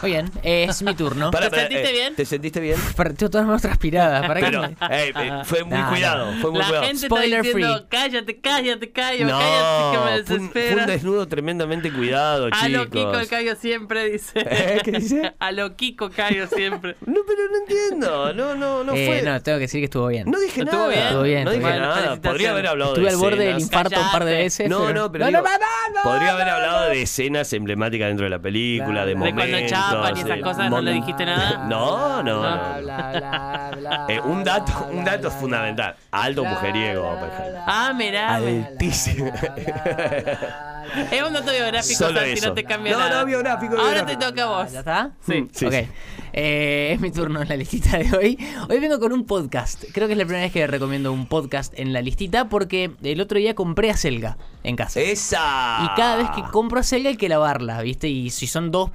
Muy 0.03 0.11
bien, 0.11 0.31
eh, 0.43 0.67
es 0.69 0.83
mi 0.83 0.95
turno. 0.95 1.31
Pará, 1.31 1.49
¿Te 1.49 1.61
sentiste 1.61 1.89
eh, 1.91 1.93
bien? 1.93 2.15
¿Te 2.17 2.25
sentiste 2.27 2.61
bien? 2.61 2.77
Para- 2.97 3.15
Tengo 3.15 3.31
todas 3.31 3.43
las 3.45 3.47
manos 3.47 3.63
transpiradas. 3.63 4.27
¿Para 4.27 4.41
Pero, 4.41 4.61
me- 4.63 4.67
eh, 4.91 5.13
eh, 5.17 5.33
fue 5.45 5.63
muy 5.65 5.81
cuidado, 5.83 6.33
fue 6.41 6.51
muy 6.51 6.59
La 6.61 6.67
cuidado. 6.67 6.87
gente 6.87 7.07
Spoiler 7.07 7.39
está 7.41 7.59
diciendo, 7.59 7.77
free. 7.79 7.87
cállate, 7.89 8.41
cállate, 8.41 8.91
cállate, 8.93 9.25
no, 9.25 9.39
cállate, 9.39 9.93
que 9.93 9.99
me 9.99 10.03
fue 10.03 10.11
un, 10.13 10.25
fue 10.27 10.37
un 10.37 10.47
desespera. 10.49 10.87
desnudo 10.87 11.29
tremendamente 11.29 11.93
cuidado, 11.93 12.49
A 12.51 12.69
lo 12.69 12.85
chicos. 12.85 13.01
Kiko 13.27 13.39
el 13.39 13.57
siempre 13.57 14.11
dice. 14.11 14.33
¿Eh? 14.51 14.81
¿Qué 14.85 14.91
dice? 14.93 15.33
A 15.39 15.53
lo 15.53 15.77
Kiko 15.77 16.11
Cayo 16.11 16.47
siempre. 16.49 16.97
No, 17.07 17.21
pero 17.27 17.43
no 17.51 17.59
entiendo. 17.59 18.33
No, 18.35 18.55
no, 18.55 18.83
no 18.85 18.95
Eh, 18.95 19.07
fue. 19.07 19.23
no, 19.23 19.41
tengo 19.43 19.59
que 19.59 19.63
decir 19.63 19.81
que 19.81 19.85
estuvo 19.85 20.07
bien. 20.09 20.31
No 20.31 20.41
dije 20.41 20.63
¿Estuvo 20.63 20.81
nada. 20.81 20.89
bien? 20.89 21.03
Estuvo 21.05 21.23
bien, 21.23 21.45
No 21.45 21.51
dije 21.53 21.65
bien. 21.67 21.79
nada. 21.81 22.17
Podría 22.21 22.51
haber 22.51 22.67
hablado 22.67 22.93
Estuve 22.93 23.05
de 23.07 23.11
al 23.13 23.17
borde 23.17 23.37
del 23.39 23.49
escenas. 23.57 23.63
infarto 23.63 24.01
un 24.01 24.11
par 24.11 24.25
de 24.25 24.35
veces. 24.35 24.69
No, 24.69 24.87
pero- 24.87 24.93
no, 25.01 25.13
pero 25.13 25.25
no, 25.27 25.31
digo, 25.31 25.43
no, 25.43 25.49
no, 25.49 25.59
no, 25.95 26.03
podría 26.11 26.33
haber 26.33 26.49
hablado 26.49 26.89
de 26.91 27.03
escenas 27.03 27.53
emblemáticas 27.53 28.09
dentro 28.09 28.25
de 28.25 28.31
la 28.31 28.39
película, 28.41 29.03
de 29.03 29.09
De 29.09 29.15
momentos. 29.15 29.45
Chapan 29.93 30.17
y 30.17 30.21
esas 30.21 30.41
cosas, 30.41 30.71
¿no 30.71 30.81
le 30.81 30.93
dijiste 30.93 31.25
nada? 31.27 31.65
No, 31.69 32.23
no, 32.23 32.35
no. 32.35 32.41
bla, 32.43 32.79
bla, 32.81 33.71
bla, 33.77 34.07
Eh, 34.09 34.21
un 34.21 34.43
dato, 34.45 34.73
bla, 34.73 34.87
un 34.99 35.05
dato 35.05 35.29
bla, 35.29 35.31
fundamental. 35.31 35.97
Alto 36.11 36.43
bla, 36.43 36.51
mujeriego, 36.51 37.03
bla, 37.03 37.13
Oppenheimer. 37.13 37.51
bla, 37.53 37.65
Ah, 37.67 37.93
mirá. 37.95 38.35
Altísimo. 38.37 39.31
bla, 39.31 39.41
bla, 39.41 39.55
bla, 39.55 41.09
Es 41.11 41.23
un 41.23 41.33
dato 41.33 41.53
biográfico, 41.53 41.95
Solo 41.99 42.19
Santi, 42.21 42.33
eso. 42.33 42.49
no 42.49 42.55
te 42.55 42.65
cambia 42.65 42.93
No, 42.93 42.99
nada. 42.99 43.21
no, 43.21 43.27
biográfico, 43.27 43.75
Ahora 43.77 44.03
biográfico. 44.05 44.19
te 44.21 44.27
toca 44.27 44.43
a 44.43 44.47
vos. 44.63 44.73
¿Ya 44.73 44.79
está? 44.81 45.11
Sí, 45.27 45.49
sí, 45.53 45.67
ok. 45.67 45.73
sí. 45.73 45.89
Eh, 46.35 46.93
es 46.95 47.01
mi 47.01 47.11
turno 47.11 47.43
en 47.43 47.49
la 47.49 47.57
listita 47.57 47.99
de 47.99 48.17
hoy. 48.17 48.39
Hoy 48.71 48.79
vengo 48.81 48.99
con 48.99 49.13
un 49.13 49.27
podcast. 49.27 49.85
Creo 49.93 50.07
que 50.07 50.13
es 50.15 50.19
la 50.19 50.25
primera 50.25 50.45
vez 50.45 50.53
que 50.53 50.67
recomiendo 50.67 51.13
un 51.13 51.27
podcast 51.27 51.79
en 51.79 51.93
la 51.93 52.01
listita 52.01 52.49
porque 52.49 52.91
el 53.03 53.21
otro 53.21 53.39
día 53.39 53.55
compré 53.55 53.91
a 53.91 53.97
Selga 53.97 54.39
en 54.65 54.77
casa. 54.77 55.01
Esa. 55.01 55.81
Y 55.85 55.89
cada 55.97 56.17
vez 56.17 56.31
que 56.31 56.43
compro 56.51 56.81
a 56.81 56.83
Selga 56.83 57.11
hay 57.11 57.17
que 57.17 57.29
lavarla, 57.29 57.83
¿viste? 57.83 58.09
Y 58.09 58.31
si 58.31 58.47
son 58.47 58.71
dos, 58.71 58.91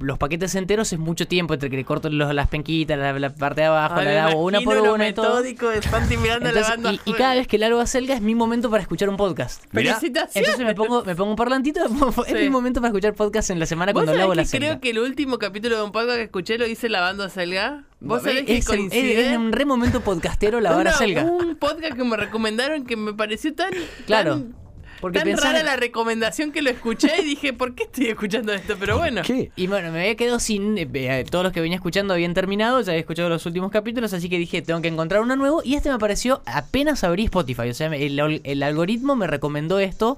los 0.00 0.18
paquetes 0.18 0.54
enteros 0.54 0.92
es 0.92 0.98
mucho 0.98 1.26
tiempo 1.26 1.54
entre 1.54 1.70
que 1.70 1.76
le 1.76 1.84
corto 1.84 2.08
los- 2.10 2.34
las 2.34 2.48
penquitas, 2.48 2.98
la, 2.98 3.12
la 3.18 3.30
parte 3.30 3.62
de 3.62 3.66
abajo, 3.68 3.94
Ay, 3.96 4.04
la 4.06 4.14
lavo 4.26 4.44
una 4.44 4.60
por 4.60 4.76
lo 4.76 4.94
una 4.94 5.08
y 5.08 5.12
todo. 5.12 5.42
Santi 5.82 6.16
mirando 6.16 6.48
Entonces, 6.48 6.62
lavando 6.70 6.90
y, 6.90 6.94
y 6.94 6.98
afuera. 6.98 7.18
cada 7.18 7.34
vez 7.34 7.46
que 7.46 7.58
largo 7.58 7.80
a 7.80 7.86
Selga 7.86 8.14
es 8.14 8.20
mi 8.20 8.34
momento 8.34 8.70
para 8.70 8.82
escuchar 8.82 9.08
un 9.08 9.16
podcast. 9.16 9.64
Felicitaciones. 9.72 10.36
Entonces 10.36 10.66
me 10.66 10.74
pongo, 10.74 11.04
me 11.04 11.14
pongo 11.14 11.30
un 11.30 11.36
parlantito, 11.36 11.80
es 12.26 12.26
Sí. 12.26 12.34
mi 12.34 12.50
momento 12.50 12.80
para 12.80 12.88
escuchar 12.88 13.14
podcast 13.14 13.50
en 13.50 13.58
la 13.58 13.66
semana 13.66 13.92
¿Vos 13.92 14.04
cuando 14.04 14.18
lavo 14.18 14.34
la 14.34 14.44
Selga. 14.44 14.66
creo 14.68 14.80
que 14.80 14.90
el 14.90 14.98
último 14.98 15.38
capítulo 15.38 15.76
de 15.76 15.82
un 15.82 15.92
podcast 15.92 16.16
que 16.16 16.22
escuché 16.24 16.58
lo 16.58 16.66
hice 16.66 16.88
lavando 16.88 17.24
a 17.24 17.28
Selga? 17.28 17.84
¿Vos 18.00 18.22
sabés 18.22 18.44
que 18.44 18.56
es, 18.58 18.68
es 18.70 19.36
un 19.36 19.52
re 19.52 19.64
momento 19.64 20.00
podcastero 20.00 20.60
lavar 20.60 20.86
a 20.86 20.90
Una- 20.90 20.98
Selga. 20.98 21.24
Un 21.24 21.56
podcast 21.56 21.94
que 21.96 22.04
me 22.04 22.16
recomendaron 22.16 22.84
que 22.84 22.96
me 22.96 23.12
pareció 23.14 23.54
tan... 23.54 23.70
Claro. 24.06 24.34
Tan, 24.34 24.54
Porque 25.00 25.20
tan 25.20 25.36
rara 25.36 25.62
la 25.62 25.76
recomendación 25.76 26.50
que 26.52 26.62
lo 26.62 26.70
escuché 26.70 27.10
y 27.20 27.24
dije, 27.24 27.52
¿por 27.52 27.74
qué 27.74 27.84
estoy 27.84 28.06
escuchando 28.06 28.52
esto? 28.52 28.76
Pero 28.78 28.98
bueno. 28.98 29.22
¿Qué? 29.24 29.50
Y 29.56 29.66
bueno, 29.66 29.92
me 29.92 30.00
había 30.00 30.16
quedado 30.16 30.40
sin. 30.40 30.76
eh, 30.78 31.24
todos 31.30 31.44
los 31.44 31.52
que 31.52 31.60
venía 31.60 31.76
escuchando 31.76 32.14
habían 32.14 32.34
terminado, 32.34 32.80
ya 32.80 32.92
había 32.92 33.00
escuchado 33.00 33.28
los 33.28 33.44
últimos 33.46 33.70
capítulos, 33.70 34.12
así 34.12 34.28
que 34.28 34.38
dije, 34.38 34.62
tengo 34.62 34.80
que 34.82 34.88
encontrar 34.88 35.20
uno 35.22 35.36
nuevo. 35.36 35.62
Y 35.64 35.74
este 35.74 35.88
me 35.88 35.94
apareció 35.96 36.42
apenas 36.46 37.04
abrí 37.04 37.24
Spotify. 37.24 37.68
O 37.70 37.74
sea, 37.74 37.88
me- 37.90 38.04
el, 38.04 38.40
el 38.44 38.62
algoritmo 38.62 39.14
me 39.16 39.26
recomendó 39.26 39.78
esto. 39.78 40.16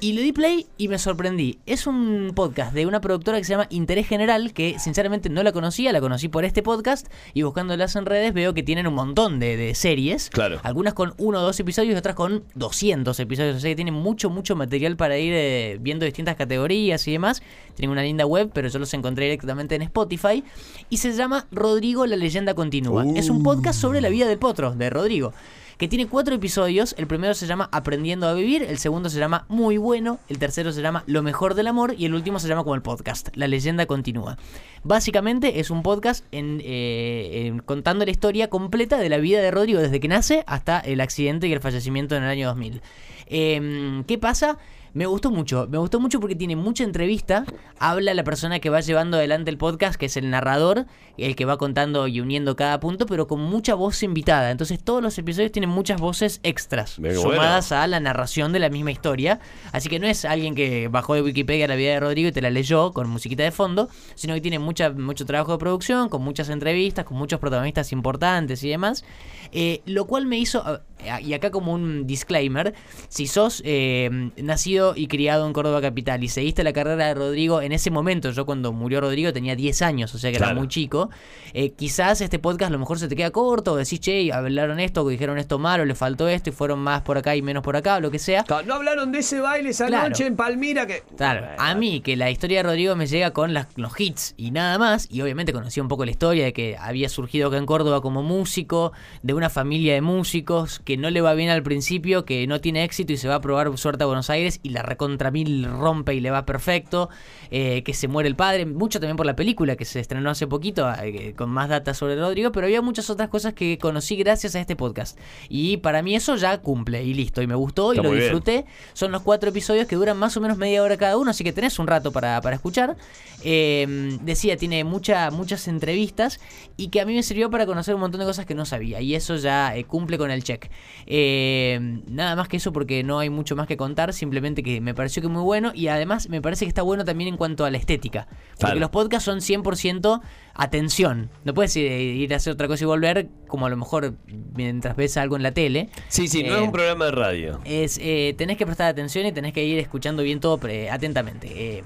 Y 0.00 0.12
le 0.12 0.22
di 0.22 0.32
play 0.32 0.66
y 0.78 0.88
me 0.88 0.98
sorprendí. 0.98 1.58
Es 1.66 1.86
un 1.86 2.32
podcast 2.34 2.72
de 2.72 2.86
una 2.86 3.00
productora 3.00 3.38
que 3.38 3.44
se 3.44 3.50
llama 3.50 3.66
Interés 3.70 4.08
General, 4.08 4.52
que 4.52 4.78
sinceramente 4.78 5.28
no 5.28 5.42
la 5.42 5.52
conocía, 5.52 5.92
la 5.92 6.00
conocí 6.00 6.28
por 6.28 6.44
este 6.44 6.62
podcast. 6.62 7.06
Y 7.34 7.42
buscándolas 7.42 7.94
en 7.96 8.06
redes 8.06 8.34
veo 8.34 8.52
que 8.54 8.62
tienen 8.62 8.86
un 8.86 8.94
montón 8.94 9.38
de, 9.38 9.56
de 9.56 9.74
series. 9.74 10.30
Claro. 10.30 10.60
Algunas 10.62 10.94
con 10.94 11.14
uno 11.18 11.38
o 11.38 11.42
dos 11.42 11.60
episodios 11.60 11.94
y 11.94 11.98
otras 11.98 12.16
con 12.16 12.44
200 12.54 13.18
episodios. 13.20 13.56
O 13.56 13.60
sea 13.60 13.70
que 13.70 13.76
tienen 13.76 13.94
mucho, 13.94 14.28
mucho 14.28 14.56
material 14.56 14.96
para 14.96 15.18
ir 15.18 15.32
eh, 15.34 15.78
viendo 15.80 16.04
distintas 16.04 16.36
categorías 16.36 17.06
y 17.06 17.12
demás. 17.12 17.42
Tienen 17.74 17.92
una 17.92 18.02
linda 18.02 18.26
web, 18.26 18.50
pero 18.52 18.68
yo 18.68 18.78
los 18.78 18.92
encontré 18.94 19.26
directamente 19.26 19.74
en 19.74 19.82
Spotify. 19.82 20.42
Y 20.90 20.96
se 20.96 21.12
llama 21.12 21.46
Rodrigo, 21.50 22.06
la 22.06 22.16
leyenda 22.16 22.54
continúa. 22.54 23.04
Es 23.14 23.30
un 23.30 23.42
podcast 23.42 23.80
sobre 23.80 24.00
la 24.00 24.08
vida 24.08 24.26
del 24.26 24.38
potro, 24.38 24.74
de 24.74 24.90
Rodrigo. 24.90 25.32
Que 25.78 25.88
tiene 25.88 26.06
cuatro 26.06 26.34
episodios. 26.34 26.94
El 26.98 27.06
primero 27.06 27.34
se 27.34 27.46
llama 27.46 27.68
Aprendiendo 27.72 28.28
a 28.28 28.34
Vivir. 28.34 28.62
El 28.62 28.78
segundo 28.78 29.08
se 29.10 29.18
llama 29.18 29.46
Muy 29.48 29.78
Bueno. 29.78 30.20
El 30.28 30.38
tercero 30.38 30.72
se 30.72 30.82
llama 30.82 31.04
Lo 31.06 31.22
Mejor 31.22 31.54
del 31.54 31.66
Amor. 31.66 31.94
Y 31.96 32.06
el 32.06 32.14
último 32.14 32.38
se 32.38 32.48
llama 32.48 32.62
como 32.62 32.74
el 32.74 32.82
podcast. 32.82 33.28
La 33.34 33.48
leyenda 33.48 33.86
continúa. 33.86 34.38
Básicamente 34.84 35.60
es 35.60 35.70
un 35.70 35.82
podcast 35.82 36.24
en, 36.32 36.60
eh, 36.64 37.60
contando 37.64 38.04
la 38.04 38.10
historia 38.10 38.48
completa 38.48 38.98
de 38.98 39.08
la 39.08 39.18
vida 39.18 39.40
de 39.40 39.50
Rodrigo 39.50 39.80
desde 39.80 40.00
que 40.00 40.08
nace 40.08 40.44
hasta 40.46 40.80
el 40.80 41.00
accidente 41.00 41.48
y 41.48 41.52
el 41.52 41.60
fallecimiento 41.60 42.16
en 42.16 42.24
el 42.24 42.30
año 42.30 42.48
2000. 42.48 42.82
Em, 43.26 44.04
¿Qué 44.04 44.18
pasa? 44.18 44.58
Me 44.94 45.06
gustó 45.06 45.30
mucho, 45.30 45.66
me 45.70 45.78
gustó 45.78 46.00
mucho 46.00 46.20
porque 46.20 46.36
tiene 46.36 46.54
mucha 46.54 46.84
entrevista. 46.84 47.46
Habla 47.78 48.12
la 48.12 48.24
persona 48.24 48.60
que 48.60 48.68
va 48.68 48.80
llevando 48.80 49.16
adelante 49.16 49.50
el 49.50 49.56
podcast, 49.56 49.96
que 49.96 50.06
es 50.06 50.18
el 50.18 50.28
narrador, 50.28 50.86
el 51.16 51.34
que 51.34 51.46
va 51.46 51.56
contando 51.56 52.08
y 52.08 52.20
uniendo 52.20 52.56
cada 52.56 52.78
punto, 52.78 53.06
pero 53.06 53.26
con 53.26 53.40
mucha 53.40 53.74
voz 53.74 54.02
invitada. 54.02 54.50
Entonces 54.50 54.84
todos 54.84 55.02
los 55.02 55.16
episodios 55.16 55.50
tienen 55.50 55.70
muchas 55.70 55.98
voces 55.98 56.40
extras, 56.42 56.98
bueno. 56.98 57.20
sumadas 57.22 57.72
a 57.72 57.86
la 57.86 58.00
narración 58.00 58.52
de 58.52 58.58
la 58.58 58.68
misma 58.68 58.90
historia. 58.90 59.40
Así 59.72 59.88
que 59.88 59.98
no 59.98 60.06
es 60.06 60.26
alguien 60.26 60.54
que 60.54 60.88
bajó 60.88 61.14
de 61.14 61.22
Wikipedia 61.22 61.66
la 61.66 61.76
vida 61.76 61.92
de 61.92 62.00
Rodrigo 62.00 62.28
y 62.28 62.32
te 62.32 62.42
la 62.42 62.50
leyó 62.50 62.92
con 62.92 63.08
musiquita 63.08 63.44
de 63.44 63.50
fondo, 63.50 63.88
sino 64.14 64.34
que 64.34 64.42
tiene 64.42 64.58
mucha, 64.58 64.90
mucho 64.90 65.24
trabajo 65.24 65.52
de 65.52 65.58
producción, 65.58 66.10
con 66.10 66.22
muchas 66.22 66.50
entrevistas, 66.50 67.06
con 67.06 67.16
muchos 67.16 67.40
protagonistas 67.40 67.92
importantes 67.92 68.62
y 68.62 68.68
demás. 68.68 69.04
Eh, 69.52 69.80
lo 69.86 70.06
cual 70.06 70.26
me 70.26 70.38
hizo, 70.38 70.62
ah, 70.64 71.20
y 71.20 71.32
acá 71.32 71.50
como 71.50 71.72
un 71.72 72.06
disclaimer, 72.06 72.74
si 73.08 73.26
sos 73.26 73.62
eh, 73.64 74.30
nacido 74.36 74.81
y 74.96 75.06
criado 75.06 75.46
en 75.46 75.52
Córdoba 75.52 75.80
Capital 75.80 76.22
y 76.24 76.28
seguiste 76.28 76.62
la 76.64 76.72
carrera 76.72 77.06
de 77.06 77.14
Rodrigo 77.14 77.60
en 77.62 77.72
ese 77.72 77.90
momento, 77.90 78.30
yo 78.30 78.44
cuando 78.46 78.72
murió 78.72 79.00
Rodrigo 79.00 79.32
tenía 79.32 79.54
10 79.56 79.82
años, 79.82 80.14
o 80.14 80.18
sea 80.18 80.30
que 80.30 80.36
era 80.36 80.52
muy 80.54 80.68
chico, 80.68 81.10
eh, 81.54 81.70
quizás 81.70 82.20
este 82.20 82.38
podcast 82.38 82.70
a 82.70 82.72
lo 82.72 82.78
mejor 82.78 82.98
se 82.98 83.08
te 83.08 83.16
queda 83.16 83.30
corto, 83.30 83.72
o 83.72 83.76
decís, 83.76 84.00
che, 84.00 84.32
hablaron 84.32 84.80
esto, 84.80 85.02
o 85.02 85.08
dijeron 85.08 85.38
esto 85.38 85.58
malo, 85.58 85.84
le 85.84 85.94
faltó 85.94 86.28
esto 86.28 86.50
y 86.50 86.52
fueron 86.52 86.78
más 86.80 87.02
por 87.02 87.18
acá 87.18 87.36
y 87.36 87.42
menos 87.42 87.62
por 87.62 87.76
acá, 87.76 87.96
o 87.96 88.00
lo 88.00 88.10
que 88.10 88.18
sea. 88.18 88.44
No 88.66 88.74
hablaron 88.74 89.12
de 89.12 89.20
ese 89.20 89.40
baile 89.40 89.70
esa 89.70 89.86
Claro. 89.86 90.08
noche 90.08 90.26
en 90.26 90.36
Palmira 90.36 90.86
que. 90.86 91.02
Claro, 91.16 91.46
a 91.58 91.74
mí 91.74 92.00
que 92.00 92.16
la 92.16 92.30
historia 92.30 92.58
de 92.58 92.62
Rodrigo 92.64 92.96
me 92.96 93.06
llega 93.06 93.32
con 93.32 93.54
las- 93.54 93.68
los 93.76 93.98
hits 94.00 94.34
y 94.36 94.50
nada 94.50 94.78
más, 94.78 95.08
y 95.10 95.20
obviamente 95.22 95.52
conocí 95.52 95.80
un 95.80 95.88
poco 95.88 96.04
la 96.04 96.10
historia 96.10 96.44
de 96.44 96.52
que 96.52 96.76
había 96.78 97.08
surgido 97.08 97.48
acá 97.48 97.56
en 97.58 97.66
Córdoba 97.66 98.00
como 98.00 98.22
músico, 98.22 98.92
de 99.22 99.34
una 99.34 99.50
familia 99.50 99.94
de 99.94 100.00
músicos, 100.00 100.80
que 100.80 100.96
no 100.96 101.10
le 101.10 101.20
va 101.20 101.34
bien 101.34 101.50
al 101.50 101.62
principio, 101.62 102.24
que 102.24 102.46
no 102.46 102.60
tiene 102.60 102.84
éxito 102.84 103.12
y 103.12 103.16
se 103.16 103.28
va 103.28 103.36
a 103.36 103.40
probar 103.40 103.76
suerte 103.78 104.04
a 104.04 104.06
Buenos 104.06 104.30
Aires 104.30 104.60
y 104.62 104.70
la 104.72 104.82
recontra 104.82 105.30
mil 105.30 105.64
rompe 105.64 106.14
y 106.14 106.20
le 106.20 106.30
va 106.30 106.44
perfecto, 106.44 107.08
eh, 107.50 107.82
que 107.82 107.94
se 107.94 108.08
muere 108.08 108.28
el 108.28 108.36
padre, 108.36 108.66
mucho 108.66 109.00
también 109.00 109.16
por 109.16 109.26
la 109.26 109.36
película 109.36 109.76
que 109.76 109.84
se 109.84 110.00
estrenó 110.00 110.30
hace 110.30 110.46
poquito, 110.46 110.90
eh, 111.02 111.34
con 111.36 111.50
más 111.50 111.68
datos 111.68 111.96
sobre 111.96 112.16
Rodrigo, 112.16 112.52
pero 112.52 112.66
había 112.66 112.82
muchas 112.82 113.10
otras 113.10 113.28
cosas 113.28 113.54
que 113.54 113.78
conocí 113.78 114.16
gracias 114.16 114.54
a 114.54 114.60
este 114.60 114.76
podcast. 114.76 115.18
Y 115.48 115.78
para 115.78 116.02
mí 116.02 116.14
eso 116.14 116.36
ya 116.36 116.58
cumple 116.58 117.02
y 117.04 117.14
listo, 117.14 117.42
y 117.42 117.46
me 117.46 117.54
gustó 117.54 117.92
y 117.92 117.96
lo 117.96 118.02
bien. 118.04 118.16
disfruté. 118.16 118.64
Son 118.92 119.12
los 119.12 119.22
cuatro 119.22 119.50
episodios 119.50 119.86
que 119.86 119.96
duran 119.96 120.16
más 120.16 120.36
o 120.36 120.40
menos 120.40 120.56
media 120.58 120.82
hora 120.82 120.96
cada 120.96 121.16
uno, 121.16 121.30
así 121.30 121.44
que 121.44 121.52
tenés 121.52 121.78
un 121.78 121.86
rato 121.86 122.12
para, 122.12 122.40
para 122.40 122.56
escuchar. 122.56 122.96
Eh, 123.44 124.18
decía, 124.22 124.56
tiene 124.56 124.84
mucha, 124.84 125.30
muchas 125.30 125.66
entrevistas 125.68 126.40
y 126.76 126.88
que 126.88 127.00
a 127.00 127.06
mí 127.06 127.14
me 127.14 127.22
sirvió 127.22 127.50
para 127.50 127.66
conocer 127.66 127.94
un 127.94 128.00
montón 128.00 128.20
de 128.20 128.26
cosas 128.26 128.46
que 128.46 128.54
no 128.54 128.64
sabía. 128.64 129.00
Y 129.00 129.14
eso 129.14 129.36
ya 129.36 129.76
eh, 129.76 129.84
cumple 129.84 130.18
con 130.18 130.30
el 130.30 130.44
check. 130.44 130.70
Eh, 131.06 132.00
nada 132.06 132.36
más 132.36 132.48
que 132.48 132.58
eso 132.58 132.72
porque 132.72 133.02
no 133.02 133.18
hay 133.18 133.30
mucho 133.30 133.56
más 133.56 133.66
que 133.66 133.76
contar, 133.76 134.12
simplemente 134.12 134.61
que 134.62 134.80
me 134.80 134.94
pareció 134.94 135.22
que 135.22 135.28
muy 135.28 135.42
bueno 135.42 135.72
y 135.74 135.88
además 135.88 136.28
me 136.28 136.40
parece 136.42 136.64
que 136.64 136.68
está 136.68 136.82
bueno 136.82 137.04
también 137.04 137.28
en 137.28 137.36
cuanto 137.36 137.64
a 137.64 137.70
la 137.70 137.78
estética. 137.78 138.26
Porque 138.26 138.58
Claro. 138.58 138.80
los 138.80 138.90
podcasts 138.90 139.24
son 139.24 139.40
100% 139.40 140.20
atención. 140.54 141.30
No 141.44 141.54
puedes 141.54 141.76
ir, 141.76 141.90
ir 141.90 142.32
a 142.32 142.36
hacer 142.36 142.52
otra 142.52 142.68
cosa 142.68 142.84
y 142.84 142.86
volver 142.86 143.28
como 143.48 143.66
a 143.66 143.70
lo 143.70 143.76
mejor 143.76 144.14
mientras 144.54 144.96
ves 144.96 145.16
algo 145.16 145.36
en 145.36 145.42
la 145.42 145.52
tele. 145.52 145.88
Sí, 146.08 146.28
sí, 146.28 146.42
no 146.42 146.54
Eh, 146.54 146.58
es 146.58 146.62
un 146.62 146.72
programa 146.72 147.06
de 147.06 147.10
radio. 147.12 147.60
es 147.64 147.98
eh, 148.02 148.34
tenés 148.36 148.56
que 148.56 148.66
prestar 148.66 148.88
atención 148.88 149.26
y 149.26 149.32
tenés 149.32 149.52
que 149.52 149.64
ir 149.64 149.78
escuchando 149.78 150.22
bien 150.22 150.40
todo 150.40 150.58
pre- 150.58 150.90
atentamente. 150.90 151.48
Eh, 151.78 151.84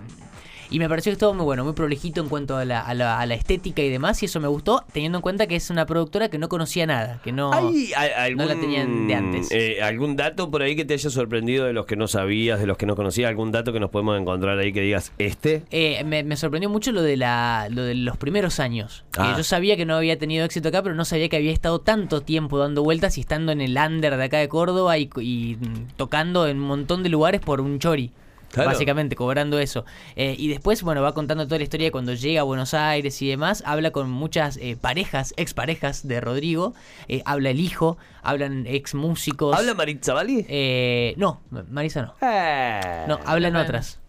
Y 0.71 0.79
me 0.79 0.89
pareció 0.89 1.11
que 1.11 1.15
estuvo 1.15 1.35
muy 1.35 1.45
bueno, 1.45 1.65
muy 1.65 1.73
prolijito 1.75 2.21
en 2.21 2.29
cuanto 2.29 2.57
a 2.57 2.65
la, 2.65 2.81
a 2.81 2.95
la- 2.95 3.19
a 3.21 3.27
la 3.27 3.35
estética 3.35 3.83
y 3.83 3.89
demás, 3.91 4.23
y 4.23 4.27
eso 4.27 4.41
me 4.41 4.49
gustó, 4.49 4.85
teniendo 4.93 5.19
en 5.19 5.23
cuenta 5.23 5.47
que 5.47 5.57
es 5.57 5.71
una 5.71 5.87
productora 5.87 6.29
que 6.29 6.39
no 6.39 6.49
conocía 6.49 6.87
nada, 6.87 7.21
que 7.23 7.33
no... 7.33 7.53
¿Hay 7.53 7.93
a- 7.95 8.25
algún, 8.25 8.47
no 8.47 8.55
la 8.55 8.61
tenían 8.61 9.07
de 9.09 9.15
antes. 9.15 9.49
eh, 9.53 9.83
algún 9.83 10.17
dato 10.17 10.51
por 10.51 10.63
ahí 10.63 10.75
que 10.77 10.85
te 10.85 10.95
haya 10.95 11.11
sorprendido 11.11 11.67
de 11.67 11.73
los 11.73 11.87
que 11.87 11.97
no 11.97 12.09
sabías, 12.09 12.59
de 12.61 12.67
los 12.67 12.77
que 12.77 12.87
no 12.87 12.97
conocías? 12.97 13.29
¿Algún 13.29 13.53
dato 13.53 13.73
que 13.73 13.81
nos 13.81 13.91
podemos 13.91 14.21
encontrar 14.21 14.59
ahí 14.59 14.73
que 14.73 14.81
digas, 14.81 15.13
este? 15.19 15.63
Eh, 15.71 16.03
me, 16.05 16.23
me 16.25 16.37
sorprendió 16.37 16.69
mucho 16.71 16.93
lo 16.93 17.03
de 17.03 17.17
la 17.17 17.69
lo 17.71 17.83
de 17.85 17.95
los 17.95 18.17
primeros 18.17 18.61
años. 18.61 19.05
Ah. 19.19 19.35
yo 19.37 19.45
sabía 19.45 19.77
que 19.77 19.87
no 19.87 19.95
había 19.97 20.19
tenido 20.19 20.45
éxito 20.45 20.69
acá, 20.69 20.83
pero 20.83 20.95
no 20.95 21.05
sabía 21.05 21.29
que 21.29 21.37
había 21.37 21.53
estado 21.53 21.81
tanto 21.81 22.21
tiempo 22.21 22.59
dando 22.59 22.83
vueltas 22.83 23.17
y 23.19 23.21
estando 23.21 23.53
en 23.53 23.61
el 23.61 23.77
under 23.77 24.17
de 24.17 24.25
acá 24.25 24.39
de 24.39 24.49
Córdoba 24.49 24.99
y, 24.99 25.09
y, 25.21 25.57
tocando 25.97 26.47
en 26.47 26.59
un 26.59 26.65
montón 26.67 27.03
de 27.03 27.09
lugares 27.09 27.41
por 27.41 27.61
un 27.61 27.79
chori. 27.79 28.11
Claro. 28.51 28.71
Básicamente, 28.71 29.17
cobrando 29.17 29.59
eso. 29.59 29.85
Eh, 30.15 30.35
y 30.39 30.49
después, 30.49 30.83
bueno, 30.83 31.03
va 31.03 31.13
contando 31.15 31.45
toda 31.47 31.59
la 31.59 31.65
historia 31.65 31.87
de 31.87 31.91
cuando 31.93 32.15
llega 32.15 32.41
a 32.41 32.45
Buenos 32.45 32.75
Aires 32.75 33.21
y 33.23 33.29
demás. 33.29 33.63
Habla 33.67 33.91
con 33.91 34.11
muchas 34.11 34.57
eh, 34.57 34.77
parejas, 34.81 35.35
exparejas 35.37 36.09
de 36.09 36.21
Rodrigo. 36.21 36.75
Eh, 37.09 37.23
habla 37.27 37.51
el 37.51 37.61
hijo, 37.61 37.99
hablan 38.23 38.67
ex 38.67 38.95
músicos. 38.95 39.57
¿Habla 39.57 39.75
Maritza 39.75 40.15
Bali? 40.15 40.47
Eh, 40.49 41.15
no, 41.19 41.41
Marisa 41.71 42.03
no. 42.03 42.15
Eh, 42.23 43.05
No, 43.09 43.21
hablan 43.25 43.57
otras. 43.57 44.01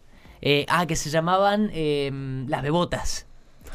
Eh, 0.41 0.65
ah, 0.69 0.85
que 0.85 0.95
se 0.95 1.09
llamaban 1.09 1.69
eh, 1.73 2.11
Las 2.47 2.61
Bebotas. 2.61 3.26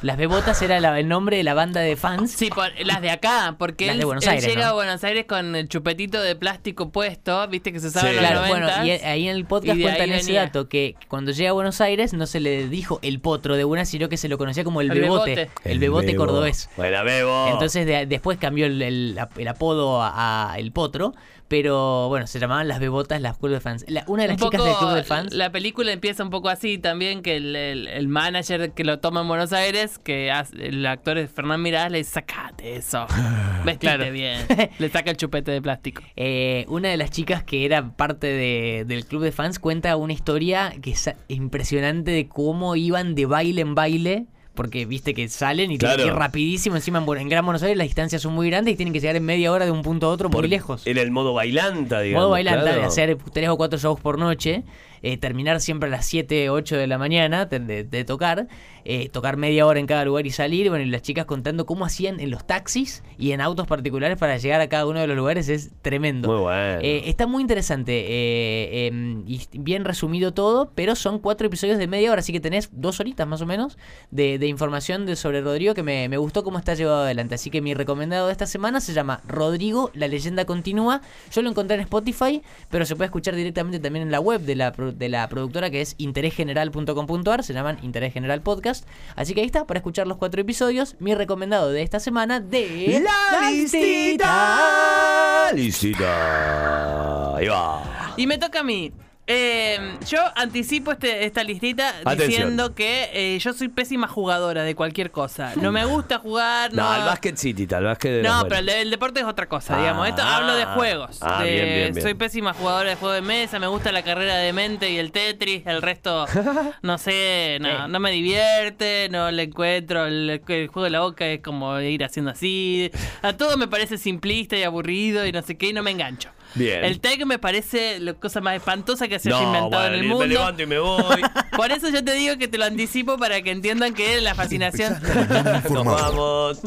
Las 0.02 0.16
Bebotas 0.16 0.60
era 0.62 0.80
la- 0.80 0.98
el 0.98 1.08
nombre 1.08 1.36
de 1.36 1.44
la 1.44 1.54
banda 1.54 1.80
de 1.80 1.96
fans. 1.96 2.32
Sí, 2.32 2.50
por- 2.50 2.72
las 2.84 3.00
de 3.00 3.10
acá, 3.10 3.54
porque 3.58 3.86
Las 3.86 3.94
él, 3.94 3.98
de 4.00 4.04
Buenos 4.04 4.24
él 4.24 4.30
Aires, 4.30 4.46
llega 4.46 4.64
¿no? 4.64 4.70
a 4.70 4.72
Buenos 4.74 5.04
Aires 5.04 5.26
con 5.26 5.54
el 5.54 5.68
chupetito 5.68 6.20
de 6.20 6.34
plástico 6.36 6.90
puesto, 6.90 7.46
viste 7.48 7.72
que 7.72 7.80
se 7.80 7.90
sabe 7.90 8.10
Sí. 8.10 8.16
en 8.16 8.22
los 8.22 8.30
Claro, 8.32 8.48
bueno, 8.48 8.66
90s. 8.66 8.84
y 8.86 8.90
eh, 8.90 9.00
ahí 9.04 9.28
en 9.28 9.36
el 9.36 9.44
podcast 9.44 9.76
y 9.76 9.78
de 9.78 9.84
cuentan 9.84 10.10
ese 10.12 10.26
venía. 10.26 10.42
dato, 10.46 10.68
que 10.68 10.96
cuando 11.08 11.30
llega 11.32 11.50
a 11.50 11.52
Buenos 11.52 11.80
Aires 11.80 12.12
no 12.14 12.26
se 12.26 12.40
le 12.40 12.68
dijo 12.68 12.98
el 13.02 13.20
potro 13.20 13.56
de 13.56 13.64
una, 13.64 13.84
sino 13.84 14.08
que 14.08 14.16
se 14.16 14.28
lo 14.28 14.38
conocía 14.38 14.64
como 14.64 14.80
el, 14.80 14.90
El 14.90 15.00
bebote, 15.00 15.34
bebote. 15.36 15.50
el 15.70 15.78
bebote 15.78 16.06
Bebo. 16.06 16.18
cordobés. 16.18 16.68
Buena, 16.76 17.02
Bebo. 17.02 17.48
Entonces 17.48 17.86
de- 17.86 18.06
después 18.06 18.38
cambió 18.38 18.66
el, 18.66 18.82
el- 18.82 19.18
el 19.36 19.48
apodo 19.48 20.02
a, 20.02 20.52
a 20.52 20.58
el 20.58 20.72
potro, 20.72 21.14
pero 21.52 22.08
bueno, 22.08 22.26
se 22.26 22.38
llamaban 22.40 22.66
las 22.66 22.80
bebotas, 22.80 23.20
las 23.20 23.36
club 23.36 23.52
de 23.52 23.60
fans. 23.60 23.84
La- 23.86 24.04
una 24.08 24.22
de 24.22 24.28
las 24.28 24.40
Un 24.40 24.48
chicas 24.48 24.64
del 24.64 24.74
club 24.74 24.94
de 24.94 25.02
fans... 25.04 25.34
La 25.34 25.52
película 25.52 25.92
empieza 25.92 26.24
un 26.24 26.30
poco 26.30 26.48
así 26.48 26.78
también, 26.78 27.20
que 27.20 27.36
el, 27.36 27.54
el- 27.54 27.88
el 27.88 28.08
manager 28.08 28.72
que 28.72 28.84
lo 28.84 29.00
toma 29.00 29.20
en 29.20 29.28
Buenos 29.28 29.52
Aires, 29.52 29.98
que 29.98 30.30
hace- 30.30 30.68
el 30.68 30.86
actor 30.86 31.18
es 31.18 31.30
Fernán 31.30 31.60
Mirás, 31.60 31.92
le 31.92 31.98
dice, 31.98 32.12
sacate 32.12 32.76
eso, 32.76 33.06
vestite 33.66 33.78
Claro. 33.96 34.10
bien. 34.12 34.40
Le 34.78 34.88
saca 34.88 35.10
el 35.10 35.18
chupete 35.18 35.50
de 35.50 35.60
plástico. 35.60 36.02
Eh, 36.16 36.64
una 36.68 36.88
de 36.88 36.96
las 36.96 37.10
chicas 37.10 37.44
que 37.44 37.66
era 37.66 37.96
parte 37.96 38.28
de- 38.28 38.84
del 38.86 39.04
club 39.04 39.22
de 39.22 39.32
fans 39.32 39.58
cuenta 39.58 39.94
una 39.96 40.14
historia 40.14 40.72
que 40.80 40.92
es 40.92 41.10
impresionante 41.28 42.12
de 42.12 42.28
cómo 42.28 42.76
iban 42.76 43.14
de 43.14 43.26
baile 43.26 43.60
en 43.60 43.74
baile. 43.74 44.26
Porque 44.54 44.84
viste 44.84 45.14
que 45.14 45.28
salen 45.28 45.70
y 45.72 45.78
tienen 45.78 45.96
Claro. 45.96 46.02
que 46.02 46.14
ir 46.14 46.18
rapidísimo. 46.18 46.76
Encima 46.76 46.98
en, 46.98 47.18
en 47.20 47.28
Gran 47.30 47.44
Buenos 47.44 47.62
Aires 47.62 47.78
las 47.78 47.86
distancias 47.86 48.20
son 48.20 48.34
muy 48.34 48.48
grandes 48.50 48.74
y 48.74 48.76
tienen 48.76 48.92
que 48.92 49.00
llegar 49.00 49.16
en 49.16 49.24
media 49.24 49.50
hora 49.50 49.64
de 49.64 49.70
un 49.70 49.82
punto 49.82 50.06
a 50.06 50.10
otro 50.10 50.28
Por- 50.30 50.42
muy 50.42 50.48
lejos. 50.50 50.86
Era 50.86 51.00
el 51.00 51.10
modo 51.10 51.32
bailanta, 51.32 52.00
digamos. 52.00 52.24
Modo 52.24 52.30
bailanta 52.32 52.62
claro. 52.62 52.80
de 52.80 52.86
hacer 52.86 53.16
tres 53.32 53.48
o 53.48 53.56
cuatro 53.56 53.78
shows 53.78 53.98
por 54.00 54.18
noche, 54.18 54.62
eh, 55.02 55.16
terminar 55.16 55.60
siempre 55.60 55.88
a 55.88 55.90
las 55.90 56.06
7, 56.06 56.50
8 56.50 56.76
de 56.76 56.86
la 56.86 56.98
mañana 56.98 57.46
de, 57.46 58.04
tocar, 58.04 58.48
eh, 58.84 59.08
tocar 59.08 59.36
media 59.36 59.66
hora 59.66 59.80
en 59.80 59.86
cada 59.86 60.04
lugar 60.04 60.26
y 60.26 60.30
salir. 60.30 60.68
Bueno, 60.68 60.84
y 60.84 60.88
las 60.88 61.02
chicas 61.02 61.26
contando 61.26 61.66
cómo 61.66 61.84
hacían 61.84 62.20
en 62.20 62.30
los 62.30 62.46
taxis 62.46 63.02
y 63.18 63.32
en 63.32 63.40
autos 63.40 63.66
particulares 63.66 64.18
para 64.18 64.36
llegar 64.36 64.60
a 64.60 64.68
cada 64.68 64.86
uno 64.86 65.00
de 65.00 65.06
los 65.06 65.16
lugares 65.16 65.48
es 65.48 65.70
tremendo. 65.82 66.28
Muy 66.28 66.40
bueno. 66.40 66.78
Eh, 66.82 67.04
está 67.06 67.26
muy 67.26 67.42
interesante 67.42 67.92
eh, 68.00 68.88
eh, 68.88 69.22
y 69.26 69.40
bien 69.58 69.84
resumido 69.84 70.32
todo, 70.32 70.72
pero 70.74 70.94
son 70.96 71.18
cuatro 71.18 71.46
episodios 71.46 71.78
de 71.78 71.86
media 71.86 72.10
hora, 72.10 72.20
así 72.20 72.32
que 72.32 72.40
tenés 72.40 72.70
dos 72.72 73.00
horitas 73.00 73.26
más 73.26 73.40
o 73.40 73.46
menos 73.46 73.78
de, 74.10 74.38
de 74.38 74.46
información 74.46 75.06
de, 75.06 75.16
sobre 75.16 75.40
Rodrigo 75.40 75.74
que 75.74 75.82
me, 75.82 76.08
me 76.08 76.16
gustó 76.16 76.44
cómo 76.44 76.58
está 76.58 76.74
llevado 76.74 77.02
adelante. 77.02 77.34
Así 77.34 77.50
que 77.50 77.60
mi 77.60 77.74
recomendado 77.74 78.26
de 78.26 78.32
esta 78.32 78.46
semana 78.46 78.80
se 78.80 78.92
llama 78.92 79.20
Rodrigo, 79.26 79.90
la 79.94 80.08
leyenda 80.08 80.44
continúa. 80.44 81.02
Yo 81.32 81.42
lo 81.42 81.50
encontré 81.50 81.76
en 81.76 81.82
Spotify, 81.82 82.42
pero 82.70 82.84
se 82.84 82.96
puede 82.96 83.06
escuchar 83.06 83.34
directamente 83.34 83.78
también 83.78 84.04
en 84.04 84.12
la 84.12 84.20
web 84.20 84.40
de 84.40 84.54
la, 84.54 84.72
de 84.92 85.08
la 85.08 85.28
productora 85.28 85.70
que 85.70 85.80
es 85.80 85.94
interésgeneral.com.ar, 85.98 87.44
se 87.44 87.54
llaman 87.54 87.78
Interés 87.82 88.12
General 88.12 88.42
Podcast. 88.42 88.86
Así 89.16 89.34
que 89.34 89.40
ahí 89.40 89.46
está, 89.46 89.66
para 89.66 89.78
escuchar 89.78 90.06
los 90.06 90.18
cuatro 90.18 90.40
episodios, 90.40 90.96
mi 91.00 91.14
recomendado 91.14 91.70
de 91.70 91.82
esta 91.82 92.00
semana 92.00 92.40
de... 92.40 93.02
La 93.02 93.50
listita. 93.50 95.50
Listita. 95.54 97.36
Ahí 97.36 97.48
va. 97.48 98.14
Y 98.16 98.26
me 98.26 98.38
toca 98.38 98.60
a 98.60 98.62
mí. 98.62 98.92
Eh, 99.34 99.96
yo 100.08 100.18
anticipo 100.36 100.92
este, 100.92 101.24
esta 101.24 101.42
listita 101.42 101.88
Atención. 102.04 102.28
diciendo 102.28 102.74
que 102.74 103.10
eh, 103.14 103.38
yo 103.38 103.52
soy 103.54 103.68
pésima 103.68 104.06
jugadora 104.06 104.62
de 104.62 104.74
cualquier 104.74 105.10
cosa. 105.10 105.52
No 105.56 105.72
me 105.72 105.84
gusta 105.86 106.18
jugar. 106.18 106.72
No, 106.74 106.82
No, 106.82 106.94
el 106.96 107.02
básquet 107.04 107.36
sí, 107.38 107.54
Tita, 107.54 107.78
el 107.78 107.84
básquet 107.84 108.10
de 108.16 108.22
No, 108.22 108.44
pero 108.48 108.60
el, 108.72 108.90
deporte 108.90 109.20
es 109.20 109.26
otra 109.26 109.48
cosa, 109.48 109.74
Ah. 109.76 109.80
digamos. 109.80 110.08
Esto 110.08 110.22
hablo 110.22 110.54
de 110.54 110.66
juegos. 110.66 111.18
Ah, 111.22 111.42
de- 111.42 111.50
bien, 111.52 111.64
bien, 111.66 111.92
bien. 111.94 112.02
Soy 112.02 112.14
pésima 112.14 112.52
jugadora 112.52 112.90
de 112.90 112.96
juego 112.96 113.14
de 113.14 113.22
mesa, 113.22 113.58
me 113.58 113.66
gusta 113.68 113.90
la 113.90 114.02
carrera 114.02 114.36
de 114.36 114.52
mente 114.52 114.90
y 114.90 114.98
el 114.98 115.12
Tetris, 115.12 115.66
el 115.66 115.80
resto, 115.80 116.26
no 116.82 116.98
sé, 116.98 117.56
no, 117.60 117.88
no 117.88 118.00
me 118.00 118.10
divierte, 118.10 119.08
no 119.10 119.30
le 119.30 119.44
encuentro. 119.44 120.06
El, 120.06 120.28
el 120.46 120.66
juego 120.68 120.84
de 120.84 120.90
la 120.90 121.00
boca 121.00 121.26
es 121.26 121.40
como 121.40 121.80
ir 121.80 122.04
haciendo 122.04 122.30
así. 122.32 122.90
A 123.22 123.32
todo 123.32 123.56
me 123.56 123.68
parece 123.68 123.96
simplista 123.98 124.56
y 124.56 124.62
aburrido 124.64 125.24
y 125.26 125.32
no 125.32 125.40
sé 125.42 125.56
qué, 125.56 125.68
y 125.68 125.72
no 125.72 125.82
me 125.82 125.90
engancho. 125.92 126.28
Bien. 126.54 126.84
El 126.84 127.00
tag 127.00 127.24
me 127.26 127.38
parece 127.38 127.98
la 128.00 128.14
cosa 128.14 128.40
más 128.40 128.56
espantosa 128.56 129.08
que 129.08 129.18
se 129.18 129.28
haya 129.30 129.40
No, 129.40 129.46
inventado 129.46 129.70
bueno, 129.82 129.86
en 129.86 129.94
el 129.94 130.00
me 130.02 130.08
mundo. 130.08 130.26
levanto 130.26 130.62
y 130.62 130.66
me 130.66 130.78
voy. 130.78 131.22
Por 131.56 131.72
eso 131.72 131.88
yo 131.88 132.04
te 132.04 132.12
digo 132.14 132.36
que 132.38 132.48
te 132.48 132.58
lo 132.58 132.64
anticipo 132.64 133.16
para 133.18 133.40
que 133.42 133.50
entiendan 133.50 133.94
que 133.94 134.20
la 134.20 134.34
fascinación. 134.34 134.98
Nos 135.70 135.84
vamos. 135.84 136.60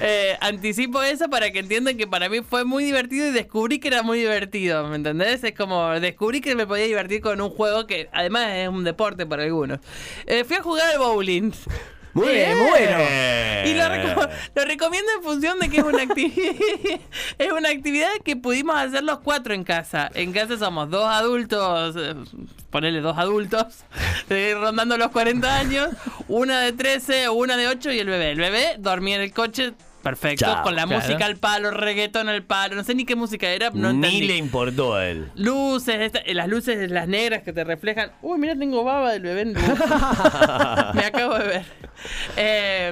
Eh, 0.00 0.36
anticipo 0.40 1.02
eso 1.02 1.28
para 1.30 1.50
que 1.50 1.60
entiendan 1.60 1.96
que 1.96 2.06
para 2.06 2.28
mí 2.28 2.40
fue 2.42 2.64
muy 2.64 2.84
divertido 2.84 3.28
y 3.28 3.30
descubrí 3.30 3.78
que 3.78 3.88
era 3.88 4.02
muy 4.02 4.18
divertido, 4.18 4.86
¿me 4.88 4.96
entendés? 4.96 5.42
Es 5.44 5.54
como 5.54 5.88
descubrí 6.00 6.40
que 6.40 6.54
me 6.54 6.66
podía 6.66 6.84
divertir 6.84 7.20
con 7.20 7.40
un 7.40 7.50
juego 7.50 7.86
que 7.86 8.08
además 8.12 8.48
es 8.54 8.68
un 8.68 8.84
deporte 8.84 9.24
para 9.26 9.44
algunos. 9.44 9.78
Eh, 10.26 10.44
fui 10.44 10.56
a 10.56 10.62
jugar 10.62 10.92
al 10.92 10.98
bowling. 10.98 11.52
Muy 12.16 12.32
Bien, 12.32 12.56
muy 12.58 12.68
bueno. 12.70 12.98
Y 13.66 13.74
lo, 13.74 13.82
reco- 13.84 14.28
lo 14.54 14.64
recomiendo 14.64 15.10
en 15.18 15.22
función 15.22 15.58
de 15.58 15.68
que 15.68 15.78
es 15.78 15.82
una 15.84 16.02
actividad 16.02 16.54
es 17.38 17.52
una 17.52 17.68
actividad 17.68 18.08
que 18.24 18.36
pudimos 18.36 18.76
hacer 18.76 19.02
los 19.04 19.18
cuatro 19.18 19.52
en 19.54 19.64
casa. 19.64 20.10
En 20.14 20.32
casa 20.32 20.56
somos 20.56 20.88
dos 20.88 21.06
adultos, 21.06 21.94
eh, 21.98 22.14
ponele 22.70 23.00
dos 23.00 23.18
adultos, 23.18 23.84
eh, 24.30 24.54
rondando 24.58 24.96
los 24.96 25.10
40 25.10 25.56
años, 25.56 25.88
una 26.28 26.60
de 26.60 26.72
13, 26.72 27.28
una 27.28 27.56
de 27.56 27.68
8 27.68 27.92
y 27.92 27.98
el 27.98 28.06
bebé. 28.08 28.30
El 28.30 28.38
bebé 28.40 28.76
dormía 28.78 29.16
en 29.16 29.22
el 29.22 29.32
coche. 29.32 29.74
Perfecto, 30.02 30.44
Chao, 30.44 30.62
con 30.62 30.76
la 30.76 30.84
claro. 30.86 31.00
música 31.02 31.26
al 31.26 31.36
palo, 31.36 31.72
reggaetón 31.72 32.28
al 32.28 32.44
palo, 32.44 32.76
no 32.76 32.84
sé 32.84 32.94
ni 32.94 33.04
qué 33.04 33.16
música 33.16 33.48
era, 33.48 33.70
no 33.70 33.92
Ni 33.92 34.06
entendí. 34.06 34.28
le 34.28 34.36
importó 34.36 34.94
a 34.94 35.04
él. 35.08 35.32
Luces, 35.34 35.96
esta- 36.00 36.20
eh, 36.20 36.32
las 36.32 36.46
luces, 36.46 36.88
las 36.92 37.08
negras 37.08 37.42
que 37.42 37.52
te 37.52 37.64
reflejan. 37.64 38.12
Uy, 38.22 38.38
mira, 38.38 38.54
tengo 38.56 38.84
baba 38.84 39.10
del 39.10 39.22
bebé. 39.22 39.40
en 39.40 39.54
luz. 39.54 39.64
Me 40.94 41.04
acabo 41.06 41.25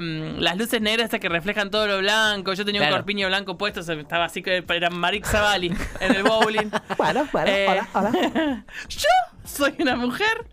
Eh, 0.05 0.37
las 0.39 0.57
luces 0.57 0.81
negras 0.81 1.11
que 1.11 1.29
reflejan 1.29 1.71
todo 1.71 1.87
lo 1.87 1.99
blanco. 1.99 2.53
Yo 2.55 2.65
tenía 2.65 2.81
Claro. 2.81 2.95
un 2.95 2.99
corpiño 3.01 3.27
blanco 3.29 3.57
puesto, 3.59 3.81
estaba 3.81 4.25
así 4.25 4.43
que 4.43 4.65
era 4.69 4.91
Marik 4.91 5.27
Zavali 5.27 5.73
en 6.01 6.15
el 6.15 6.23
bowling. 6.23 6.71
Bueno, 6.99 7.29
bueno, 7.33 7.51
Eh, 7.51 7.67
hola, 7.69 7.89
hola. 7.95 8.65
Yo 8.89 9.09
soy 9.45 9.75
una 9.79 9.97
mujer 9.97 10.47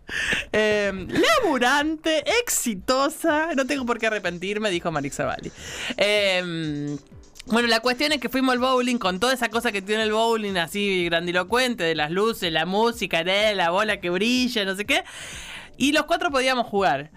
eh, 0.52 0.92
laburante, 1.08 2.24
exitosa. 2.40 3.54
No 3.54 3.66
tengo 3.66 3.84
por 3.86 3.98
qué 3.98 4.06
arrepentirme, 4.08 4.70
dijo 4.70 4.90
Marik 4.90 5.12
Zavali. 5.12 5.50
Eh, 5.96 6.96
bueno, 7.46 7.66
la 7.68 7.80
cuestión 7.80 8.12
es 8.12 8.20
que 8.20 8.28
fuimos 8.28 8.52
al 8.52 8.60
bowling 8.60 8.98
con 8.98 9.18
toda 9.18 9.32
esa 9.34 9.48
cosa 9.48 9.72
que 9.72 9.82
tiene 9.82 10.04
el 10.04 10.12
bowling 10.12 10.56
así 10.58 11.06
grandilocuente, 11.06 11.82
de 11.84 11.94
las 11.96 12.10
luces, 12.10 12.52
la 12.52 12.66
música, 12.66 13.24
la 13.24 13.70
bola 13.70 13.98
que 14.00 14.10
brilla, 14.10 14.64
no 14.64 14.76
sé 14.76 14.84
qué. 14.84 15.02
Y 15.76 15.92
los 15.92 16.04
cuatro 16.04 16.30
podíamos 16.30 16.66
jugar. 16.66 17.10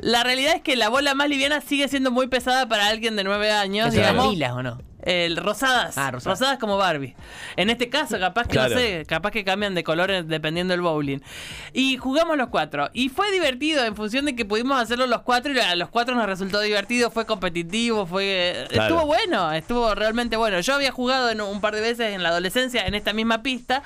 La 0.00 0.22
realidad 0.24 0.54
es 0.54 0.62
que 0.62 0.76
la 0.76 0.88
bola 0.88 1.14
más 1.14 1.28
liviana 1.28 1.60
sigue 1.60 1.88
siendo 1.88 2.10
muy 2.10 2.26
pesada 2.28 2.68
para 2.68 2.86
alguien 2.88 3.16
de 3.16 3.24
nueve 3.24 3.50
años, 3.50 3.86
¿Que 3.86 3.96
son 3.96 4.00
digamos. 4.00 4.32
lilas 4.32 4.52
o 4.52 4.62
no? 4.62 4.78
El, 5.02 5.36
rosadas. 5.36 5.96
Ah, 5.96 6.10
rosadas. 6.10 6.38
rosadas. 6.40 6.58
como 6.58 6.76
Barbie. 6.76 7.14
En 7.56 7.70
este 7.70 7.88
caso, 7.88 8.18
capaz 8.18 8.44
que 8.46 8.54
Claro. 8.54 8.74
no 8.74 8.80
sé, 8.80 9.04
capaz 9.06 9.30
que 9.30 9.44
cambian 9.44 9.74
de 9.74 9.82
colores 9.84 10.26
dependiendo 10.28 10.72
del 10.72 10.82
bowling. 10.82 11.20
Y 11.72 11.96
jugamos 11.96 12.36
los 12.36 12.48
cuatro. 12.48 12.90
Y 12.92 13.08
fue 13.08 13.30
divertido 13.32 13.84
en 13.84 13.96
función 13.96 14.24
de 14.26 14.36
que 14.36 14.44
pudimos 14.44 14.78
hacerlo 14.80 15.06
los 15.06 15.22
cuatro 15.22 15.52
y 15.52 15.58
a 15.58 15.74
los 15.76 15.88
cuatro 15.88 16.14
nos 16.14 16.26
resultó 16.26 16.60
divertido, 16.60 17.10
fue 17.10 17.24
competitivo, 17.26 18.06
fue 18.06 18.66
Claro. 18.68 18.82
estuvo 18.96 19.06
bueno, 19.06 19.52
estuvo 19.52 19.94
realmente 19.94 20.36
bueno. 20.36 20.60
Yo 20.60 20.74
había 20.74 20.90
jugado 20.92 21.30
en 21.30 21.40
un 21.40 21.60
par 21.60 21.74
de 21.74 21.80
veces 21.80 22.12
en 22.14 22.22
la 22.22 22.28
adolescencia 22.30 22.86
en 22.86 22.94
esta 22.94 23.12
misma 23.12 23.42
pista. 23.42 23.82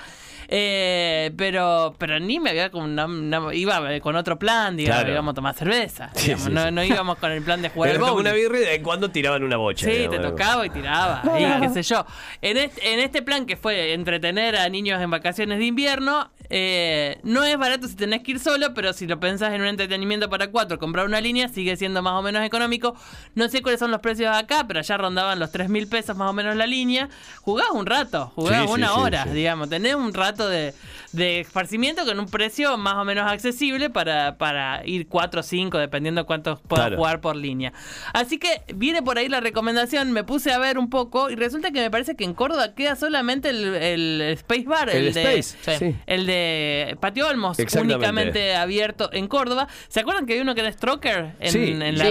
Eh, 0.55 1.31
pero 1.39 1.95
pero 1.97 2.21
ni 2.21 2.39
me 2.39 2.51
había 2.51 2.71
como 2.71 2.87
no- 2.87 3.09
no- 3.09 3.53
iba 3.55 3.81
con 4.01 4.17
otro 4.17 4.39
plan 4.39 4.77
digamos 4.77 5.01
Claro. 5.01 5.13
íbamos 5.15 5.33
a 5.33 5.35
tomar 5.35 5.55
cerveza 5.55 6.11
digamos, 6.15 6.45
sí, 6.45 6.51
no, 6.53 6.65
sí. 6.67 6.71
no 6.73 6.85
íbamos 6.85 7.17
con 7.17 7.33
el 7.33 7.43
plan 7.43 7.63
de 7.63 7.71
jugar 7.71 7.89
Era 7.95 8.07
al 8.07 8.13
una 8.13 8.33
birra 8.33 8.59
y 8.59 8.65
de 8.65 8.83
cuando 8.83 9.11
tiraban 9.11 9.43
una 9.43 9.57
bocha. 9.57 9.87
Sí, 9.87 9.93
digamos. 9.93 10.17
te 10.19 10.23
tocaba 10.23 10.67
y 10.67 10.71
tiraba, 10.71 11.23
ahí, 11.33 11.47
qué 11.63 11.69
sé 11.71 11.83
yo. 11.83 12.05
En 12.43 12.59
este, 12.59 12.93
en 12.93 13.01
este 13.01 13.23
plan 13.23 13.47
que 13.47 13.57
fue 13.57 13.95
entretener 13.95 14.57
a 14.57 14.69
niños 14.69 15.01
en 15.01 15.11
vacaciones 15.11 15.59
de 15.59 15.65
invierno, 15.65 16.31
eh, 16.55 17.19
no 17.23 17.43
es 17.45 17.57
barato 17.57 17.89
si 17.89 17.97
tenés 17.97 18.23
que 18.23 18.33
ir 18.33 18.39
solo, 18.39 18.75
pero 18.75 18.93
si 18.93 19.07
lo 19.07 19.19
pensás 19.19 19.55
en 19.55 19.63
un 19.63 19.69
entretenimiento 19.69 20.29
para 20.29 20.51
cuatro, 20.51 20.79
comprar 20.79 21.07
una 21.07 21.19
línea 21.21 21.49
sigue 21.49 21.75
siendo 21.79 22.03
más 22.03 22.13
o 22.13 22.21
menos 22.23 22.45
económico. 22.45 22.95
No 23.35 23.49
sé 23.49 23.63
cuáles 23.63 23.81
son 23.81 23.91
los 23.91 24.01
precios 24.01 24.37
acá, 24.37 24.67
pero 24.69 24.81
allá 24.81 24.99
rondaban 24.99 25.39
los 25.39 25.51
3 25.51 25.71
mil 25.71 25.89
pesos 25.89 26.15
más 26.15 26.29
o 26.29 26.35
menos 26.35 26.55
la 26.55 26.67
línea. 26.67 27.09
Jugás 27.41 27.69
un 27.73 27.87
rato, 27.87 28.31
jugás 28.35 28.65
Sí, 28.67 28.69
una 28.71 28.89
sí, 28.89 28.93
hora, 28.99 29.25
sí. 29.25 29.31
digamos. 29.31 29.71
Tenés 29.71 29.95
un 29.95 30.13
rato 30.13 30.47
de, 30.47 30.75
de 31.13 31.41
esparcimiento 31.41 32.05
con 32.05 32.21
un 32.21 32.27
precio 32.29 32.77
más 32.77 32.97
o 32.97 33.05
menos 33.05 33.31
accesible 33.33 33.89
para, 33.89 34.37
para 34.37 34.83
ir 34.85 35.09
4 35.09 35.41
o 35.41 35.43
5, 35.43 35.79
dependiendo 35.79 36.27
cuántos 36.27 36.61
puedas 36.61 36.83
Claro. 36.89 36.97
jugar 36.99 37.21
por 37.23 37.35
línea. 37.37 37.73
Así 38.13 38.39
que 38.39 38.61
viene 38.75 39.01
por 39.03 39.17
ahí 39.17 39.29
la 39.31 39.41
recomendación, 39.41 40.13
me 40.13 40.23
puse 40.23 40.53
a 40.53 40.59
ver 40.59 40.77
un 40.79 40.91
poco 40.91 41.31
y 41.31 41.35
resulta 41.37 41.71
que 41.71 41.81
me 41.81 41.91
parece 41.91 42.15
que 42.15 42.25
en 42.25 42.35
Córdoba 42.35 42.75
queda 42.75 42.95
solamente 42.95 43.49
el, 43.49 43.75
el 43.75 44.21
Space 44.33 44.65
Bar, 44.65 44.91
el, 44.91 45.07
El 45.09 45.15
de, 45.15 45.39
Space, 45.39 45.97
el 46.07 46.27
de 46.27 46.42
Patio 47.01 47.29
Olmos, 47.29 47.57
únicamente 47.81 48.55
abierto 48.55 49.11
en 49.13 49.29
Córdoba. 49.29 49.69
¿Se 49.89 50.01
acuerdan 50.01 50.27
que 50.27 50.35
hay 50.35 50.41
uno 50.41 50.55
que 50.55 50.61
era 50.63 50.73
Stroker 50.73 51.33
en, 51.41 51.53
Sí. 51.53 51.71
en 51.73 51.99
la 51.99 52.05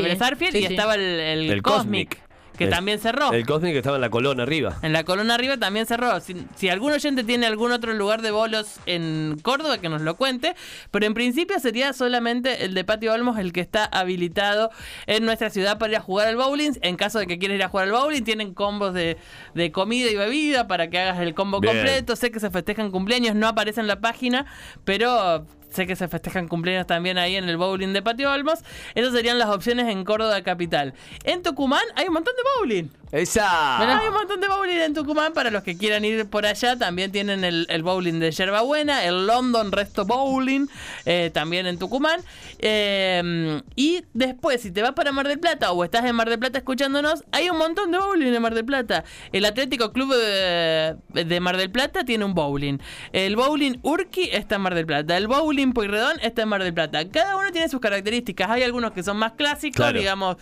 Sí, 0.52 0.58
y 0.60 0.68
sí. 0.68 0.74
estaba 0.74 0.96
el, 0.96 1.02
el 1.02 1.52
El 1.52 1.62
Cosmic, 1.62 2.10
Cosmic. 2.10 2.31
Que 2.58 2.66
El- 2.66 2.70
también 2.70 3.00
cerró? 3.00 3.32
El 3.34 3.46
Cosmic 3.46 3.76
estaba 3.76 3.96
en 3.98 4.02
la 4.02 4.10
colona 4.10 4.44
arriba. 4.44 4.78
En 4.82 4.94
la 4.94 5.04
columna 5.04 5.34
arriba 5.36 5.58
también 5.58 5.86
cerró. 5.86 6.20
Si, 6.20 6.36
si 6.56 6.70
algún 6.70 6.92
oyente 6.92 7.24
tiene 7.24 7.46
algún 7.48 7.72
otro 7.72 7.94
lugar 7.94 8.22
de 8.22 8.32
bolos 8.32 8.80
en 8.86 9.38
Córdoba, 9.42 9.78
que 9.80 9.90
nos 9.90 10.02
lo 10.02 10.16
cuente. 10.16 10.56
Pero 10.92 11.06
en 11.06 11.14
principio 11.14 11.60
sería 11.60 11.94
solamente 11.94 12.66
el 12.66 12.74
de 12.74 12.84
Patio 12.84 13.14
Olmos 13.14 13.38
el 13.40 13.54
que 13.54 13.62
está 13.62 13.86
habilitado 13.86 14.70
en 15.08 15.26
nuestra 15.26 15.50
ciudad 15.50 15.78
para 15.78 15.94
ir 15.94 15.98
a 15.98 16.02
jugar 16.02 16.28
al 16.28 16.36
bowling. 16.36 16.74
En 16.82 16.96
caso 16.98 17.20
de 17.20 17.28
que 17.28 17.40
quieras 17.40 17.56
ir 17.56 17.64
a 17.64 17.70
jugar 17.70 17.88
al 17.88 17.94
bowling, 17.94 18.24
tienen 18.24 18.54
combos 18.54 18.94
de, 18.94 19.18
de 19.56 19.72
comida 19.72 20.10
y 20.12 20.16
bebida 20.16 20.68
para 20.68 20.90
que 20.90 21.00
hagas 21.00 21.20
el 21.20 21.34
combo 21.34 21.60
Bien. 21.60 21.76
completo. 21.76 22.16
Sé 22.16 22.32
que 22.32 22.40
se 22.40 22.52
festejan 22.52 22.92
cumpleaños, 22.92 23.36
no 23.36 23.48
aparece 23.48 23.82
en 23.82 23.88
la 23.88 24.00
página, 24.02 24.46
pero... 24.86 25.46
Sé 25.72 25.88
que 25.88 25.96
se 25.96 26.08
festejan 26.08 26.48
cumpleaños 26.48 26.86
también 26.86 27.18
ahí 27.18 27.36
en 27.36 27.48
el 27.48 27.58
bowling 27.58 27.94
de 27.94 28.02
Patio 28.02 28.32
Olmos. 28.32 28.60
Esas 28.94 29.14
serían 29.14 29.40
las 29.40 29.50
opciones 29.50 29.88
en 29.88 30.04
Córdoba 30.04 30.42
capital. 30.42 30.94
En 31.24 31.44
Tucumán 31.44 31.84
hay 31.96 32.08
un 32.08 32.14
montón 32.14 32.34
de 32.36 32.44
bowling. 32.60 32.90
¡Esa! 33.12 34.00
Hay 34.00 34.08
un 34.08 34.14
montón 34.14 34.40
de 34.40 34.48
bowling 34.48 34.78
en 34.78 34.94
Tucumán. 34.94 35.34
Para 35.34 35.52
los 35.52 35.64
que 35.64 35.78
quieran 35.78 36.06
ir 36.06 36.30
por 36.30 36.46
allá, 36.46 36.78
también 36.78 37.12
tienen 37.12 37.44
el, 37.44 37.68
el 37.70 37.84
bowling 37.84 38.20
de 38.20 38.32
Yerbabuena, 38.32 39.04
el 39.04 39.28
London 39.28 39.74
Resto 39.74 40.06
Bowling, 40.06 40.68
eh, 41.06 41.30
también 41.34 41.68
en 41.68 41.78
Tucumán. 41.78 42.22
Eh, 42.60 43.62
y 43.76 44.06
después, 44.14 44.62
si 44.62 44.72
te 44.72 44.82
vas 44.82 44.94
para 44.94 45.12
Mar 45.12 45.28
del 45.28 45.40
Plata 45.40 45.74
o 45.74 45.84
estás 45.84 46.06
en 46.06 46.16
Mar 46.16 46.30
del 46.30 46.40
Plata 46.40 46.60
escuchándonos, 46.60 47.26
hay 47.34 47.50
un 47.50 47.58
montón 47.58 47.92
de 47.92 47.98
bowling 47.98 48.34
en 48.34 48.42
Mar 48.42 48.56
del 48.56 48.64
Plata. 48.64 49.04
El 49.34 49.44
Atlético 49.44 49.92
Club 49.92 50.14
de, 50.14 50.96
de 51.10 51.40
Mar 51.42 51.58
del 51.58 51.70
Plata 51.70 52.06
tiene 52.06 52.24
un 52.24 52.34
bowling. 52.34 52.78
El 53.12 53.36
bowling 53.36 53.80
Urqui 53.82 54.30
está 54.32 54.56
en 54.56 54.62
Mar 54.62 54.74
del 54.74 54.86
Plata. 54.86 55.18
El 55.18 55.28
bowling 55.28 55.61
Pueyrredón 55.74 56.20
está 56.22 56.42
en 56.42 56.50
Mar 56.50 56.64
del 56.64 56.74
Plata. 56.74 57.08
Cada 57.10 57.38
uno 57.38 57.52
tiene 57.52 57.70
sus 57.70 57.80
características. 57.80 58.50
Hay 58.50 58.64
algunos 58.64 58.92
que 58.92 59.04
son 59.04 59.18
más 59.18 59.34
clásicos, 59.34 59.78
Claro. 59.78 59.98
digamos 60.00 60.38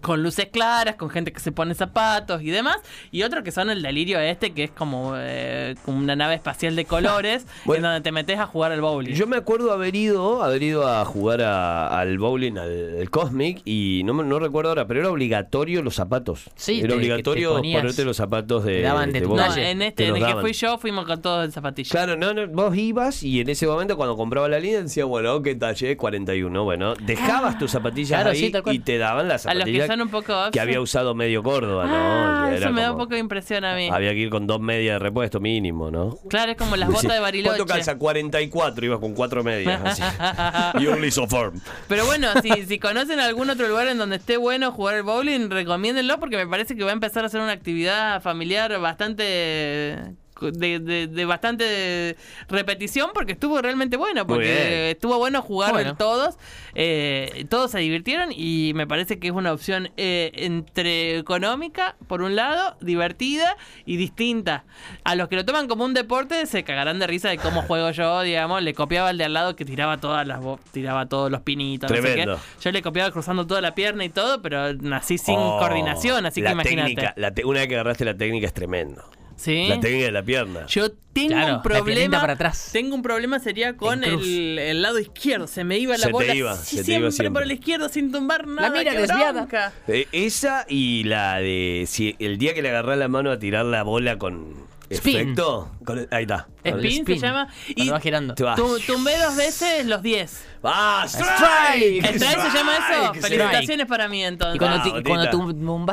con 0.00 0.22
luces 0.22 0.46
claras, 0.52 0.96
con 0.96 1.10
gente 1.10 1.32
que 1.32 1.40
se 1.40 1.52
pone 1.52 1.74
zapatos 1.74 2.42
y 2.42 2.50
demás, 2.50 2.78
y 3.10 3.22
otros 3.22 3.42
que 3.44 3.50
son 3.50 3.70
el 3.70 3.82
delirio 3.82 4.18
este, 4.20 4.52
que 4.52 4.64
es 4.64 4.70
como, 4.70 5.14
eh, 5.16 5.74
como 5.84 5.98
una 5.98 6.16
nave 6.16 6.34
espacial 6.34 6.76
de 6.76 6.84
colores, 6.84 7.46
Bueno. 7.64 7.78
en 7.78 7.82
donde 7.94 8.00
te 8.02 8.12
metes 8.12 8.38
a 8.38 8.46
jugar 8.46 8.72
al 8.72 8.80
bowling. 8.80 9.14
Yo 9.14 9.26
me 9.26 9.36
acuerdo 9.36 9.72
haber 9.72 9.94
ido, 9.96 10.42
haber 10.42 10.62
ido 10.62 10.86
a 10.88 11.04
jugar 11.04 11.42
a- 11.42 11.98
al 11.98 12.18
bowling, 12.18 12.56
al, 12.58 12.98
al 13.00 13.10
Cosmic, 13.10 13.62
y 13.64 14.02
no, 14.04 14.14
me- 14.14 14.24
no 14.24 14.38
recuerdo 14.38 14.70
ahora, 14.70 14.86
pero 14.86 15.00
era 15.00 15.10
obligatorio 15.10 15.82
los 15.82 15.94
zapatos. 15.94 16.50
Sí, 16.54 16.80
era 16.80 16.88
te- 16.90 16.94
obligatorio 16.94 17.48
que 17.50 17.54
te 17.54 17.58
ponías- 17.60 17.80
ponerte 17.82 18.04
los 18.04 18.16
zapatos 18.16 18.64
de, 18.64 18.82
daban 18.82 19.12
de 19.12 19.20
tu 19.22 19.28
bowling. 19.28 19.44
no, 19.44 19.56
en 19.56 19.78
Te 19.78 19.86
este, 19.88 20.04
en 20.06 20.08
el 20.10 20.14
que 20.20 20.20
daban. 20.28 20.40
fui 20.42 20.52
yo, 20.52 20.78
fuimos 20.78 21.06
con 21.06 21.20
todos 21.22 21.44
en 21.44 21.52
zapatillas. 21.52 21.90
Claro, 21.90 22.16
no, 22.16 22.32
no, 22.34 22.46
vos 22.48 22.76
ibas 22.76 23.22
y 23.22 23.40
en 23.40 23.48
ese 23.48 23.66
momento 23.66 23.96
cuando 23.96 24.16
compraba 24.16 24.48
la 24.48 24.58
línea 24.58 24.82
decía, 24.82 25.04
bueno, 25.04 25.42
¿qué 25.42 25.54
talle? 25.54 25.96
41. 25.96 26.64
Bueno, 26.64 26.94
dejabas 26.94 27.58
tus 27.58 27.70
zapatillas 27.70 28.10
Claro, 28.20 28.30
ahí 28.30 28.38
sí, 28.38 28.52
y 28.72 28.78
te 28.80 28.98
daban 28.98 29.28
las 29.28 29.46
A 29.46 29.54
los 29.54 29.64
que 29.86 29.92
son 29.92 30.00
un 30.02 30.08
poco 30.08 30.50
que 30.52 30.60
había 30.60 30.80
usado 30.80 31.14
medio 31.14 31.42
Córdoba, 31.42 31.86
¿no? 31.86 31.94
Ah, 31.94 32.46
era 32.48 32.58
eso 32.66 32.72
me 32.72 32.80
da 32.82 32.92
un 32.92 32.98
poco 32.98 33.14
de 33.14 33.20
impresión 33.20 33.64
a 33.64 33.74
mí. 33.74 33.88
Había 33.92 34.10
que 34.12 34.18
ir 34.18 34.30
con 34.30 34.46
dos 34.46 34.60
medias 34.60 34.94
de 34.94 34.98
repuesto 34.98 35.40
mínimo, 35.40 35.90
¿no? 35.90 36.16
Claro, 36.28 36.52
es 36.52 36.56
como 36.58 36.76
las 36.76 36.88
botas 36.88 37.02
Sí. 37.02 37.08
de 37.08 37.20
Bariloche. 37.20 37.56
¿Cuánto 37.56 37.72
calza? 37.72 37.96
44, 37.98 38.84
ibas 38.86 38.98
con 39.00 39.14
cuatro 39.14 39.42
medias. 39.44 39.80
así. 39.84 40.02
y 40.82 40.86
un 40.86 41.00
lisoform. 41.00 41.60
Pero 41.88 42.06
bueno, 42.06 42.28
si, 42.42 42.50
si 42.64 42.78
conocen 42.78 43.20
algún 43.20 43.50
otro 43.50 43.68
lugar 43.68 43.88
en 43.88 43.98
donde 43.98 44.16
esté 44.16 44.36
bueno 44.36 44.72
jugar 44.72 44.96
el 44.96 45.02
bowling, 45.02 45.50
recomiéndenlo 45.50 46.18
porque 46.18 46.36
me 46.36 46.46
parece 46.46 46.76
que 46.76 46.84
va 46.84 46.90
a 46.90 46.94
empezar 46.94 47.24
a 47.24 47.28
ser 47.28 47.40
una 47.40 47.52
actividad 47.52 48.22
familiar 48.22 48.78
bastante 48.80 49.96
de, 50.40 50.78
de- 50.78 51.06
de 51.06 51.24
bastante 51.24 52.16
repetición 52.48 53.10
porque 53.14 53.32
estuvo 53.32 53.60
realmente 53.62 53.96
bueno, 53.96 54.26
porque 54.26 54.90
estuvo 54.92 55.18
bueno 55.18 55.42
jugar 55.42 55.72
Bueno. 55.72 55.96
todos, 55.96 56.36
eh, 56.74 57.46
todos 57.48 57.70
se 57.70 57.78
divirtieron 57.78 58.30
y 58.32 58.72
me 58.74 58.86
parece 58.86 59.18
que 59.18 59.28
es 59.28 59.32
una 59.32 59.52
opción 59.52 59.90
eh, 59.96 60.30
entre 60.34 61.18
económica, 61.18 61.96
por 62.06 62.22
un 62.22 62.36
lado, 62.36 62.76
divertida 62.80 63.56
y 63.84 63.96
distinta. 63.96 64.64
A 65.04 65.14
los 65.14 65.28
que 65.28 65.36
lo 65.36 65.44
toman 65.44 65.68
como 65.68 65.84
un 65.84 65.94
deporte 65.94 66.46
se 66.46 66.64
cagarán 66.64 66.98
de 66.98 67.06
risa 67.06 67.28
de 67.28 67.38
cómo 67.38 67.62
juego 67.66 67.90
yo, 67.90 68.20
digamos, 68.22 68.62
le 68.62 68.74
copiaba 68.74 69.08
al 69.08 69.18
de 69.18 69.24
al 69.24 69.32
lado 69.32 69.56
que 69.56 69.64
tiraba 69.64 69.98
todas 69.98 70.26
las 70.26 70.40
tiraba 70.72 71.06
todos 71.06 71.30
los 71.30 71.40
pinitos, 71.42 71.90
no 71.90 71.96
sé 71.96 72.14
qué. 72.14 72.36
Yo 72.60 72.72
le 72.72 72.82
copiaba 72.82 73.10
cruzando 73.10 73.46
toda 73.46 73.60
la 73.60 73.74
pierna 73.74 74.04
y 74.04 74.08
todo, 74.08 74.42
pero 74.42 74.74
nací 74.74 75.18
sin 75.18 75.36
Oh, 75.38 75.58
coordinación, 75.58 76.26
así 76.26 76.42
que 76.42 76.50
imagínate. 76.50 76.88
técnica, 76.94 77.14
la 77.16 77.32
te- 77.32 77.44
una 77.44 77.60
vez 77.60 77.68
que 77.68 77.74
agarraste 77.74 78.04
la 78.04 78.16
técnica 78.16 78.46
es 78.46 78.52
tremendo. 78.54 79.04
¿Sí? 79.36 79.66
La 79.68 79.78
técnica 79.80 80.06
de 80.06 80.12
la 80.12 80.22
pierna. 80.22 80.66
Yo 80.66 80.90
tengo 81.12 81.28
Claro, 81.28 81.46
un 81.46 81.52
la 81.56 81.62
problema. 81.62 82.20
para 82.20 82.32
atrás. 82.32 82.70
Tengo 82.72 82.94
un 82.94 83.02
problema 83.02 83.38
sería 83.38 83.76
con 83.76 84.02
el, 84.02 84.58
el 84.58 84.82
lado 84.82 84.98
izquierdo. 84.98 85.46
Se 85.46 85.62
me 85.62 85.78
iba 85.78 85.92
la 85.92 85.98
Se 85.98 86.06
te 86.06 86.12
bola 86.12 86.34
iba, 86.34 86.56
sí, 86.56 86.76
se 86.76 86.82
te 86.82 86.84
siempre, 86.84 87.00
iba 87.02 87.10
siempre. 87.10 87.30
por 87.32 87.42
el 87.42 87.52
izquierdo 87.52 87.88
sin 87.88 88.10
tumbar 88.10 88.46
nada. 88.46 88.70
mira 88.70 88.92
qué 88.92 88.98
desviada. 89.00 89.72
Eh, 89.88 90.08
esa 90.12 90.64
y 90.68 91.04
la 91.04 91.36
de 91.38 91.84
si 91.86 92.16
el 92.18 92.38
día 92.38 92.54
que 92.54 92.62
le 92.62 92.70
agarrás 92.70 92.98
la 92.98 93.08
mano 93.08 93.30
a 93.30 93.38
tirar 93.38 93.64
la 93.66 93.82
bola 93.82 94.18
con 94.18 94.54
Spin. 94.90 95.16
efecto. 95.16 95.70
con 95.84 95.98
el- 95.98 96.08
ahí 96.10 96.22
está. 96.24 96.48
Spin, 96.64 97.06
se 97.06 97.18
llama. 97.18 97.46
Cuando 97.46 97.84
Y 97.84 97.88
va 97.88 98.00
girando. 98.00 98.34
Te 98.34 98.42
va. 98.42 98.56
tu- 98.56 98.80
tumbé 98.80 99.16
dos 99.18 99.36
veces 99.36 99.86
los 99.86 100.02
10. 100.02 100.44
¡Ah! 100.64 101.04
¡Strike! 101.06 102.04
¿Strike 102.04 102.40
se 102.50 102.58
llama 102.58 102.72
eso? 102.76 103.14
Strike. 103.14 103.22
Felicitaciones 103.22 103.86
para 103.86 104.08
mí 104.08 104.24
entonces. 104.24 104.56
Y 104.56 104.58
cuando, 104.58 104.76
Ah, 104.78 104.82
ti- 104.82 105.02
cuando 105.08 105.30
tú 105.30 105.52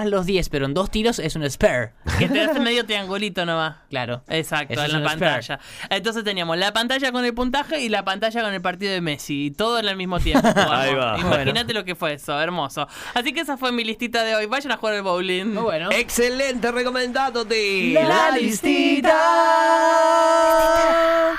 los 0.10 0.26
10, 0.26 0.50
pero 0.50 0.66
en 0.66 0.74
dos 0.74 0.90
tiros, 0.90 1.20
es 1.20 1.36
un 1.36 1.48
spare. 1.50 1.92
Que 2.18 2.28
te 2.28 2.42
hace 2.42 2.60
medio 2.60 2.86
triangulito 2.86 3.46
nomás. 3.46 3.76
Claro. 3.90 4.24
Exacto, 4.30 4.74
Eso 4.74 4.84
en 4.86 4.92
la 4.94 4.98
un 4.98 5.04
pantalla. 5.04 5.60
Entonces 5.90 6.24
teníamos 6.24 6.58
la 6.58 6.74
pantalla 6.74 7.12
con 7.12 7.24
el 7.24 7.34
puntaje 7.36 7.82
y 7.82 7.90
la 7.90 8.04
pantalla 8.04 8.42
con 8.42 8.54
el 8.54 8.62
partido 8.62 8.92
de 8.94 9.02
Messi. 9.02 9.46
Y 9.46 9.52
todo 9.52 9.78
en 9.80 9.88
el 9.88 9.96
mismo 9.96 10.20
tiempo. 10.20 10.48
Ahí 10.72 10.96
va. 10.96 11.20
Imagínate 11.20 11.74
lo 11.76 11.86
que 11.86 11.94
fue 11.94 12.14
eso, 12.14 12.40
hermoso. 12.42 12.88
Así 13.14 13.32
que 13.32 13.42
esa 13.42 13.58
fue 13.58 13.72
mi 13.72 13.84
listita 13.84 14.24
de 14.24 14.36
hoy. 14.36 14.48
Vayan 14.48 14.72
a 14.72 14.78
jugar 14.78 14.96
al 14.96 15.04
bowling. 15.04 15.54
Muy 15.54 15.64
bueno. 15.64 15.90
Excelente, 15.92 16.72
recomendado 16.72 17.44
La 17.44 18.32
listita. 18.32 18.83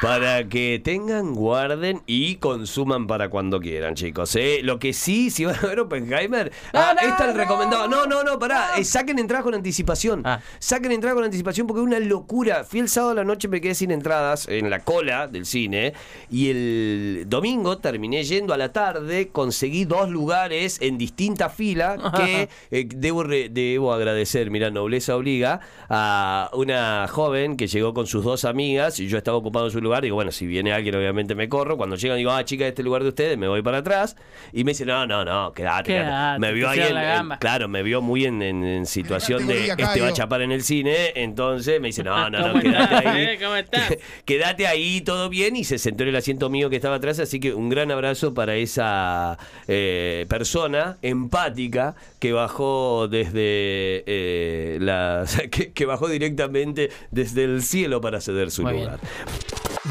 Para 0.02 0.46
que 0.48 0.80
tengan, 0.84 1.34
guarden 1.34 2.02
y 2.06 2.34
consuman 2.36 3.06
para 3.06 3.30
cuando 3.30 3.58
quieran, 3.60 3.94
chicos. 3.94 4.36
¿eh? 4.36 4.60
Lo 4.62 4.78
que 4.78 4.92
sí, 4.92 5.30
si 5.30 5.46
van 5.46 5.56
a 5.56 5.66
ver 5.66 5.80
Oppenheimer, 5.80 6.52
ah, 6.74 6.94
no, 6.94 7.08
esta 7.08 7.28
es 7.30 7.34
no, 7.34 7.40
recomendado. 7.40 7.88
No, 7.88 8.04
no, 8.04 8.22
no, 8.22 8.38
pará. 8.38 8.72
eh, 8.76 8.84
saquen 8.84 9.18
entradas 9.18 9.44
con 9.44 9.54
anticipación. 9.54 10.20
Ah. 10.26 10.40
Saquen 10.58 10.92
entradas 10.92 11.14
con 11.14 11.24
anticipación 11.24 11.66
porque 11.66 11.80
es 11.80 11.86
una 11.86 12.00
locura. 12.00 12.64
Fui 12.64 12.80
el 12.80 12.88
sábado 12.90 13.12
a 13.12 13.14
la 13.14 13.24
noche, 13.24 13.48
me 13.48 13.62
quedé 13.62 13.74
sin 13.74 13.90
entradas 13.92 14.46
en 14.46 14.68
la 14.68 14.80
cola 14.80 15.26
del 15.26 15.46
cine. 15.46 15.94
Y 16.30 16.50
el 16.50 17.24
domingo 17.26 17.78
terminé 17.78 18.24
yendo 18.24 18.52
a 18.52 18.58
la 18.58 18.72
tarde, 18.74 19.28
conseguí 19.28 19.86
dos 19.86 20.10
lugares 20.10 20.78
en 20.82 20.98
distintas 20.98 21.54
filas 21.54 21.98
que 22.14 22.50
eh, 22.70 22.86
debo, 22.94 23.22
re- 23.22 23.48
debo 23.48 23.92
agradecer, 23.94 24.50
mira, 24.50 24.70
nobleza 24.70 25.16
obliga, 25.16 25.60
a 25.88 26.50
una 26.52 27.08
joven 27.08 27.33
que 27.56 27.66
llegó 27.66 27.92
con 27.94 28.06
sus 28.06 28.24
dos 28.24 28.44
amigas 28.44 28.98
y 29.00 29.08
yo 29.08 29.18
estaba 29.18 29.36
ocupado 29.36 29.66
en 29.66 29.72
su 29.72 29.80
lugar. 29.80 30.02
Digo, 30.02 30.14
bueno, 30.14 30.30
si 30.32 30.46
viene 30.46 30.72
alguien, 30.72 30.94
obviamente 30.94 31.34
me 31.34 31.48
corro. 31.48 31.76
Cuando 31.76 31.96
llegan, 31.96 32.16
digo, 32.16 32.30
ah, 32.30 32.44
chica, 32.44 32.66
este 32.66 32.82
lugar 32.82 33.02
de 33.02 33.08
ustedes, 33.10 33.36
me 33.38 33.48
voy 33.48 33.62
para 33.62 33.78
atrás. 33.78 34.16
Y 34.52 34.64
me 34.64 34.70
dice, 34.72 34.84
no, 34.86 35.06
no, 35.06 35.24
no, 35.24 35.52
quédate. 35.52 35.84
quédate. 35.84 36.04
Quédate, 36.04 36.38
Me 36.40 36.52
vio 36.52 36.68
ahí 36.68 36.80
en, 36.80 36.96
en- 36.96 37.28
claro, 37.38 37.68
me 37.68 37.82
vio 37.82 38.00
muy 38.02 38.24
en, 38.24 38.40
en- 38.42 38.64
en 38.64 38.86
situación 38.86 39.46
de 39.46 39.54
Categoría, 39.66 39.84
este 39.86 40.00
va 40.00 40.08
a 40.08 40.12
chapar 40.12 40.42
en 40.42 40.52
el 40.52 40.62
cine. 40.62 41.12
Entonces 41.14 41.80
me 41.80 41.88
dice, 41.88 42.02
no, 42.04 42.30
no, 42.30 42.38
no, 42.40 42.48
¿Cómo 42.52 42.60
quédate 42.62 43.08
ahí. 43.08 43.22
eh? 43.24 43.38
¿Cómo 43.42 43.56
estás? 43.56 43.96
Quédate 44.24 44.66
ahí, 44.66 45.00
todo 45.00 45.28
bien. 45.28 45.56
Y 45.56 45.64
se 45.64 45.78
sentó 45.78 46.02
en 46.04 46.10
el 46.10 46.16
asiento 46.16 46.48
mío 46.50 46.70
que 46.70 46.76
estaba 46.76 46.96
atrás. 46.96 47.18
Así 47.18 47.40
que 47.40 47.52
un 47.54 47.68
gran 47.68 47.90
abrazo 47.90 48.32
para 48.34 48.54
esa 48.56 49.38
eh, 49.68 50.26
persona 50.28 50.96
empática 51.02 51.94
que 52.18 52.32
bajó 52.32 53.08
desde 53.08 54.04
eh, 54.06 54.78
la. 54.80 55.24
Que, 55.50 55.72
que 55.72 55.84
bajó 55.86 56.08
directamente 56.08 56.90
desde 57.10 57.23
el 57.32 57.62
cielo 57.62 58.00
para 58.00 58.20
ceder 58.20 58.50
su 58.50 58.62
Muy 58.62 58.80
lugar. 58.80 59.00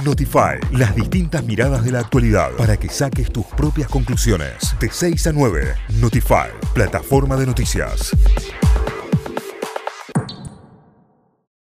Notify, 0.04 0.60
las 0.72 0.96
distintas 0.96 1.43
miradas 1.43 1.86
de 1.86 1.91
la 1.91 2.00
actualidad 2.00 2.52
para 2.58 2.78
que 2.78 2.89
saques 2.89 3.32
tus 3.32 3.46
propias 3.46 3.88
conclusiones. 3.88 4.76
De 4.80 4.89
6 4.89 5.28
a 5.28 5.32
9, 5.34 5.76
Notify, 6.00 6.50
plataforma 6.74 7.36
de 7.38 7.46
noticias. 7.46 8.12